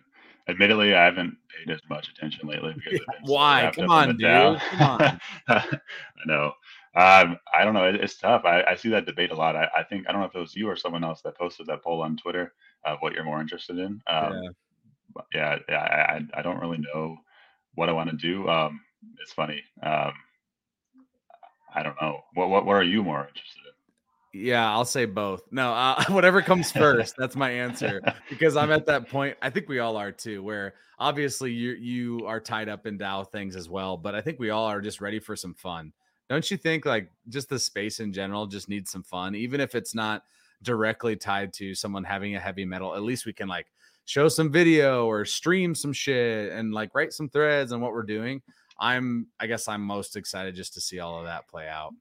Admittedly, 0.47 0.95
I 0.95 1.05
haven't 1.05 1.37
paid 1.49 1.73
as 1.73 1.81
much 1.89 2.09
attention 2.09 2.47
lately 2.47 2.73
because 2.75 2.99
yeah, 2.99 3.19
why? 3.23 3.71
Come 3.75 3.89
on, 3.89 4.17
dude. 4.17 4.59
Come 4.59 4.81
on. 4.81 5.19
I 5.47 5.79
know. 6.25 6.53
Um, 6.93 7.37
I 7.53 7.63
don't 7.63 7.73
know. 7.73 7.87
It, 7.87 7.95
it's 7.95 8.17
tough. 8.17 8.43
I, 8.43 8.63
I, 8.63 8.75
see 8.75 8.89
that 8.89 9.05
debate 9.05 9.31
a 9.31 9.35
lot. 9.35 9.55
I, 9.55 9.69
I, 9.77 9.83
think 9.83 10.09
I 10.09 10.11
don't 10.11 10.19
know 10.19 10.27
if 10.27 10.35
it 10.35 10.39
was 10.39 10.55
you 10.55 10.67
or 10.67 10.75
someone 10.75 11.05
else 11.05 11.21
that 11.21 11.37
posted 11.37 11.67
that 11.67 11.81
poll 11.81 12.01
on 12.01 12.17
Twitter 12.17 12.53
of 12.85 12.97
what 12.99 13.13
you're 13.13 13.23
more 13.23 13.39
interested 13.39 13.77
in. 13.77 14.01
Um, 14.07 14.53
yeah. 15.33 15.57
yeah, 15.69 15.77
I, 15.79 16.21
I 16.37 16.41
don't 16.41 16.59
really 16.59 16.79
know 16.93 17.15
what 17.75 17.87
I 17.87 17.93
want 17.93 18.09
to 18.09 18.17
do. 18.17 18.49
Um, 18.49 18.81
it's 19.21 19.31
funny. 19.31 19.63
Um, 19.81 20.11
I 21.73 21.83
don't 21.83 21.95
know. 22.01 22.19
What 22.33 22.49
what 22.49 22.65
what 22.65 22.75
are 22.75 22.83
you 22.83 23.03
more 23.03 23.21
interested 23.21 23.61
in? 23.65 23.70
Yeah, 24.33 24.71
I'll 24.71 24.85
say 24.85 25.05
both. 25.05 25.43
No, 25.51 25.73
uh, 25.73 26.03
whatever 26.09 26.41
comes 26.41 26.71
first. 26.71 27.15
that's 27.17 27.35
my 27.35 27.51
answer 27.51 28.01
because 28.29 28.55
I'm 28.55 28.71
at 28.71 28.85
that 28.85 29.09
point. 29.09 29.37
I 29.41 29.49
think 29.49 29.67
we 29.67 29.79
all 29.79 29.97
are 29.97 30.11
too, 30.11 30.41
where 30.41 30.75
obviously 30.99 31.51
you 31.51 31.71
you 31.71 32.25
are 32.25 32.39
tied 32.39 32.69
up 32.69 32.85
in 32.85 32.97
DAO 32.97 33.29
things 33.29 33.55
as 33.55 33.69
well, 33.69 33.97
but 33.97 34.15
I 34.15 34.21
think 34.21 34.39
we 34.39 34.49
all 34.49 34.65
are 34.65 34.81
just 34.81 35.01
ready 35.01 35.19
for 35.19 35.35
some 35.35 35.53
fun. 35.53 35.91
Don't 36.29 36.49
you 36.49 36.55
think? 36.55 36.85
Like 36.85 37.09
just 37.27 37.49
the 37.49 37.59
space 37.59 37.99
in 37.99 38.13
general 38.13 38.47
just 38.47 38.69
needs 38.69 38.89
some 38.89 39.03
fun, 39.03 39.35
even 39.35 39.59
if 39.59 39.75
it's 39.75 39.93
not 39.93 40.23
directly 40.63 41.15
tied 41.15 41.51
to 41.53 41.75
someone 41.75 42.03
having 42.03 42.35
a 42.35 42.39
heavy 42.39 42.65
metal. 42.65 42.95
At 42.95 43.01
least 43.01 43.25
we 43.25 43.33
can 43.33 43.49
like 43.49 43.67
show 44.05 44.29
some 44.29 44.51
video 44.51 45.07
or 45.07 45.25
stream 45.25 45.75
some 45.75 45.91
shit 45.91 46.51
and 46.53 46.73
like 46.73 46.95
write 46.95 47.11
some 47.11 47.29
threads 47.29 47.73
on 47.73 47.81
what 47.81 47.91
we're 47.91 48.03
doing. 48.03 48.41
I'm 48.79 49.27
I 49.41 49.47
guess 49.47 49.67
I'm 49.67 49.81
most 49.81 50.15
excited 50.15 50.55
just 50.55 50.73
to 50.75 50.81
see 50.81 50.99
all 50.99 51.19
of 51.19 51.25
that 51.25 51.49
play 51.49 51.67
out. 51.67 51.93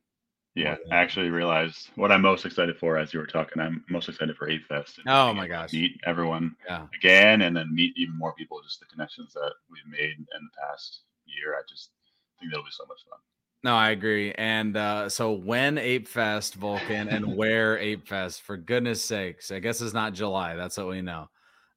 Yeah, 0.54 0.76
I 0.90 0.96
actually 0.96 1.30
realized 1.30 1.90
what 1.94 2.10
I'm 2.10 2.22
most 2.22 2.44
excited 2.44 2.76
for 2.76 2.98
as 2.98 3.14
you 3.14 3.20
were 3.20 3.26
talking. 3.26 3.62
I'm 3.62 3.84
most 3.88 4.08
excited 4.08 4.36
for 4.36 4.48
Ape 4.48 4.66
Fest. 4.66 4.98
Oh 5.06 5.32
my 5.32 5.46
gosh. 5.46 5.72
Meet 5.72 6.00
everyone 6.04 6.56
yeah. 6.66 6.86
again 6.98 7.42
and 7.42 7.56
then 7.56 7.72
meet 7.72 7.94
even 7.96 8.18
more 8.18 8.34
people, 8.34 8.60
just 8.62 8.80
the 8.80 8.86
connections 8.86 9.32
that 9.34 9.52
we've 9.70 9.86
made 9.86 10.16
in 10.18 10.26
the 10.26 10.50
past 10.60 11.02
year. 11.24 11.54
I 11.54 11.62
just 11.68 11.90
think 12.38 12.50
that'll 12.50 12.64
be 12.64 12.70
so 12.72 12.84
much 12.88 12.98
fun. 13.08 13.18
No, 13.62 13.76
I 13.76 13.90
agree. 13.90 14.32
And 14.32 14.76
uh, 14.76 15.08
so 15.08 15.32
when 15.32 15.78
Ape 15.78 16.08
Fest, 16.08 16.58
Vulkan, 16.58 17.12
and 17.12 17.36
where 17.36 17.78
Ape 17.78 18.08
Fest, 18.08 18.42
for 18.42 18.56
goodness 18.56 19.04
sakes, 19.04 19.52
I 19.52 19.60
guess 19.60 19.80
it's 19.80 19.94
not 19.94 20.14
July. 20.14 20.56
That's 20.56 20.76
what 20.76 20.88
we 20.88 21.00
know. 21.00 21.28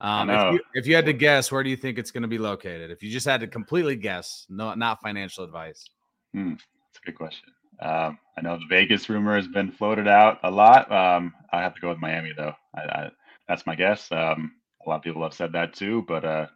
Um, 0.01 0.29
if, 0.29 0.53
you, 0.53 0.59
if 0.73 0.87
you 0.87 0.95
had 0.95 1.05
to 1.05 1.13
guess, 1.13 1.51
where 1.51 1.63
do 1.63 1.69
you 1.69 1.77
think 1.77 1.97
it's 1.99 2.11
going 2.11 2.23
to 2.23 2.27
be 2.27 2.37
located? 2.39 2.89
If 2.89 3.03
you 3.03 3.11
just 3.11 3.25
had 3.25 3.39
to 3.41 3.47
completely 3.47 3.95
guess, 3.95 4.45
no, 4.49 4.73
not 4.73 4.99
financial 5.01 5.43
advice. 5.43 5.85
Hmm, 6.33 6.53
that's 6.53 6.99
a 7.03 7.05
good 7.05 7.15
question. 7.15 7.49
Um, 7.81 8.17
I 8.37 8.41
know 8.41 8.57
the 8.57 8.65
Vegas 8.69 9.09
rumor 9.09 9.35
has 9.35 9.47
been 9.47 9.71
floated 9.71 10.07
out 10.07 10.39
a 10.43 10.51
lot. 10.51 10.91
Um, 10.91 11.33
I 11.51 11.61
have 11.61 11.75
to 11.75 11.81
go 11.81 11.89
with 11.89 11.99
Miami 11.99 12.33
though. 12.35 12.53
I, 12.75 12.81
I, 12.81 13.11
that's 13.47 13.65
my 13.65 13.75
guess. 13.75 14.11
Um, 14.11 14.53
a 14.85 14.89
lot 14.89 14.97
of 14.97 15.01
people 15.03 15.23
have 15.23 15.33
said 15.33 15.53
that 15.53 15.73
too, 15.73 16.03
but 16.07 16.25
uh, 16.25 16.47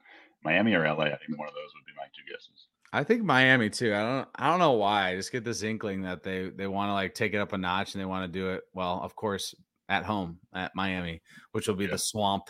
Miami 0.44 0.74
or 0.74 0.84
LA, 0.84 1.06
I 1.06 1.18
think 1.18 1.38
one 1.38 1.48
of 1.48 1.54
those 1.54 1.72
would 1.76 1.86
be 1.86 1.94
my 1.98 2.06
two 2.16 2.32
guesses. 2.32 2.68
I 2.94 3.04
think 3.04 3.24
Miami 3.24 3.70
too. 3.70 3.94
I 3.94 4.02
don't 4.02 4.28
I 4.36 4.50
don't 4.50 4.60
know 4.60 4.74
why. 4.74 5.10
I 5.10 5.16
just 5.16 5.32
get 5.32 5.44
this 5.44 5.64
inkling 5.64 6.04
that 6.04 6.24
they 6.24 6.50
they 6.50 6.68
want 6.68 6.90
to 6.90 6.94
like 6.94 7.14
take 7.14 7.34
it 7.34 7.40
up 7.40 7.54
a 7.54 7.58
notch 7.58 7.94
and 7.94 8.02
they 8.02 8.06
want 8.06 8.32
to 8.32 8.40
do 8.40 8.50
it 8.50 8.64
well, 8.74 9.02
of 9.04 9.16
course, 9.16 9.54
at 9.90 10.06
home 10.06 10.40
at 10.54 10.76
Miami, 10.76 11.22
which 11.52 11.68
will 11.68 11.76
be 11.76 11.86
yeah. 11.86 11.92
the 11.92 11.98
swamp 11.98 12.46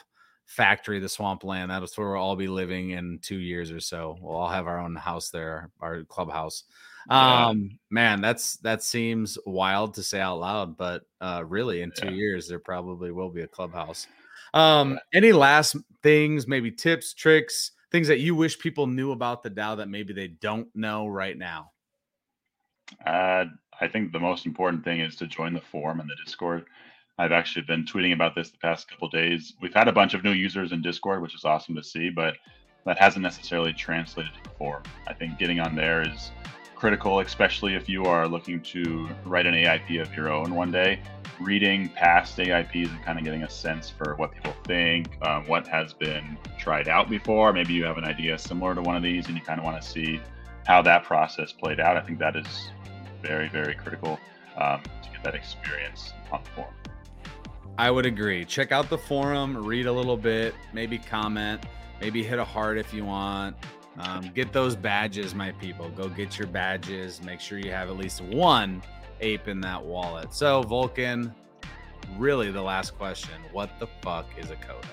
factory, 0.47 0.99
the 0.99 1.09
swampland. 1.09 1.69
That's 1.69 1.97
where 1.97 2.09
we'll 2.09 2.21
all 2.21 2.35
be 2.35 2.47
living 2.47 2.91
in 2.91 3.19
two 3.21 3.37
years 3.37 3.71
or 3.71 3.79
so. 3.79 4.17
We'll 4.19 4.35
all 4.35 4.49
have 4.49 4.65
our 4.65 4.79
own 4.79 4.95
house 4.95 5.29
there, 5.29 5.69
our 5.79 6.03
clubhouse. 6.03 6.63
Yeah. 7.09 7.47
Um, 7.47 7.79
man, 7.89 8.19
that's 8.21 8.57
that 8.57 8.81
seems 8.83 9.37
wild 9.45 9.93
to 9.93 10.03
say 10.03 10.19
out 10.19 10.39
loud, 10.39 10.75
but 10.75 11.03
uh, 11.21 11.43
really, 11.45 11.81
in 11.81 11.91
two 11.91 12.07
yeah. 12.07 12.17
years, 12.17 12.47
there 12.47 12.59
probably 12.59 13.11
will 13.11 13.29
be 13.29 13.41
a 13.41 13.47
clubhouse. 13.47 14.07
Um, 14.53 14.99
any 15.13 15.31
last 15.31 15.75
things, 16.01 16.47
maybe 16.47 16.71
tips, 16.71 17.13
tricks, 17.13 17.71
things 17.91 18.07
that 18.07 18.19
you 18.19 18.35
wish 18.35 18.57
people 18.57 18.87
knew 18.87 19.11
about 19.11 19.43
the 19.43 19.49
DAO 19.49 19.77
that 19.77 19.89
maybe 19.89 20.13
they 20.13 20.27
don't 20.27 20.67
know 20.75 21.07
right 21.07 21.37
now? 21.37 21.71
Uh, 23.05 23.45
I 23.79 23.87
think 23.87 24.11
the 24.11 24.19
most 24.19 24.45
important 24.45 24.83
thing 24.83 25.01
is 25.01 25.15
to 25.17 25.27
join 25.27 25.53
the 25.53 25.61
forum 25.61 25.99
and 25.99 26.09
the 26.09 26.15
Discord. 26.25 26.65
I've 27.19 27.31
actually 27.31 27.63
been 27.63 27.83
tweeting 27.83 28.13
about 28.13 28.35
this 28.35 28.51
the 28.51 28.57
past 28.59 28.87
couple 28.89 29.09
days. 29.09 29.53
We've 29.59 29.73
had 29.73 29.87
a 29.87 29.91
bunch 29.91 30.13
of 30.13 30.23
new 30.23 30.33
users 30.33 30.71
in 30.71 30.83
Discord, 30.83 31.21
which 31.21 31.33
is 31.33 31.45
awesome 31.45 31.75
to 31.75 31.83
see, 31.83 32.09
but 32.09 32.35
that 32.85 32.99
hasn't 32.99 33.23
necessarily 33.23 33.73
translated 33.73 34.31
to 34.35 34.43
the 34.43 34.55
forum. 34.55 34.83
I 35.07 35.13
think 35.13 35.39
getting 35.39 35.59
on 35.59 35.75
there 35.75 36.07
is 36.07 36.31
critical, 36.75 37.19
especially 37.19 37.73
if 37.73 37.89
you 37.89 38.05
are 38.05 38.27
looking 38.27 38.61
to 38.61 39.09
write 39.25 39.47
an 39.47 39.55
AIP 39.55 39.99
of 39.99 40.13
your 40.15 40.29
own 40.29 40.53
one 40.53 40.71
day. 40.71 40.99
Reading 41.39 41.89
past 41.89 42.37
AIPs 42.37 42.89
and 42.89 43.03
kind 43.03 43.17
of 43.17 43.25
getting 43.25 43.43
a 43.43 43.49
sense 43.49 43.89
for 43.89 44.15
what 44.15 44.31
people 44.31 44.53
think, 44.63 45.17
um, 45.23 45.47
what 45.47 45.67
has 45.67 45.93
been 45.93 46.37
tried 46.59 46.87
out 46.87 47.09
before. 47.09 47.51
Maybe 47.51 47.73
you 47.73 47.83
have 47.85 47.97
an 47.97 48.05
idea 48.05 48.37
similar 48.37 48.75
to 48.75 48.81
one 48.81 48.95
of 48.95 49.01
these 49.01 49.25
and 49.25 49.35
you 49.35 49.41
kind 49.41 49.59
of 49.59 49.65
want 49.65 49.81
to 49.81 49.87
see 49.87 50.21
how 50.67 50.83
that 50.83 51.03
process 51.03 51.51
played 51.51 51.79
out. 51.79 51.97
I 51.97 52.01
think 52.01 52.19
that 52.19 52.35
is 52.35 52.69
very, 53.23 53.49
very 53.49 53.73
critical 53.73 54.19
um, 54.55 54.81
to 55.03 55.09
get 55.11 55.23
that 55.23 55.33
experience 55.35 56.13
on 56.31 56.43
the 56.43 56.49
forum. 56.51 56.73
I 57.77 57.91
would 57.91 58.05
agree. 58.05 58.43
Check 58.43 58.71
out 58.71 58.89
the 58.89 58.97
forum, 58.97 59.65
read 59.65 59.85
a 59.85 59.91
little 59.91 60.17
bit, 60.17 60.55
maybe 60.73 60.97
comment, 60.97 61.63
maybe 62.01 62.23
hit 62.23 62.39
a 62.39 62.43
heart 62.43 62.77
if 62.77 62.93
you 62.93 63.05
want. 63.05 63.55
Um, 63.99 64.31
get 64.33 64.51
those 64.51 64.75
badges, 64.75 65.35
my 65.35 65.51
people. 65.53 65.89
Go 65.89 66.07
get 66.07 66.37
your 66.37 66.47
badges. 66.47 67.21
Make 67.23 67.39
sure 67.39 67.57
you 67.57 67.71
have 67.71 67.89
at 67.89 67.97
least 67.97 68.21
one 68.21 68.81
ape 69.21 69.47
in 69.47 69.61
that 69.61 69.83
wallet. 69.83 70.33
So, 70.33 70.63
Vulkan, 70.63 71.33
really 72.15 72.51
the 72.51 72.61
last 72.61 72.95
question 72.97 73.33
What 73.51 73.71
the 73.79 73.87
fuck 74.01 74.27
is 74.37 74.51
a 74.51 74.55
Koda? 74.55 74.87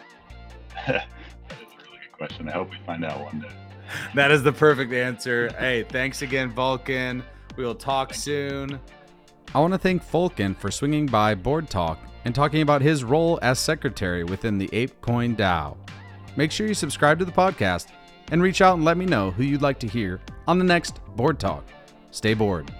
that 0.86 1.06
is 1.50 1.56
a 1.58 1.84
really 1.84 2.00
good 2.02 2.12
question. 2.12 2.48
I 2.48 2.52
hope 2.52 2.70
we 2.70 2.78
find 2.86 3.04
out 3.04 3.24
one 3.24 3.40
day. 3.40 3.48
that 4.14 4.30
is 4.30 4.42
the 4.42 4.52
perfect 4.52 4.92
answer. 4.92 5.50
Hey, 5.58 5.84
thanks 5.84 6.22
again, 6.22 6.52
Vulkan. 6.52 7.22
We 7.56 7.64
will 7.64 7.74
talk 7.74 8.14
soon. 8.14 8.80
I 9.54 9.60
want 9.60 9.72
to 9.72 9.78
thank 9.78 10.02
Vulkan 10.02 10.56
for 10.56 10.70
swinging 10.70 11.06
by 11.06 11.34
Bored 11.34 11.70
Talk 11.70 11.98
and 12.24 12.34
talking 12.34 12.62
about 12.62 12.82
his 12.82 13.04
role 13.04 13.38
as 13.42 13.58
secretary 13.58 14.24
within 14.24 14.58
the 14.58 14.68
ApeCoin 14.68 15.36
DAO. 15.36 15.76
Make 16.36 16.50
sure 16.50 16.66
you 16.66 16.74
subscribe 16.74 17.18
to 17.18 17.24
the 17.24 17.32
podcast 17.32 17.88
and 18.32 18.42
reach 18.42 18.60
out 18.60 18.76
and 18.76 18.84
let 18.84 18.96
me 18.96 19.06
know 19.06 19.30
who 19.30 19.42
you'd 19.42 19.62
like 19.62 19.78
to 19.80 19.86
hear 19.86 20.20
on 20.46 20.58
the 20.58 20.64
next 20.64 21.00
Bored 21.16 21.38
Talk. 21.38 21.64
Stay 22.10 22.34
bored. 22.34 22.72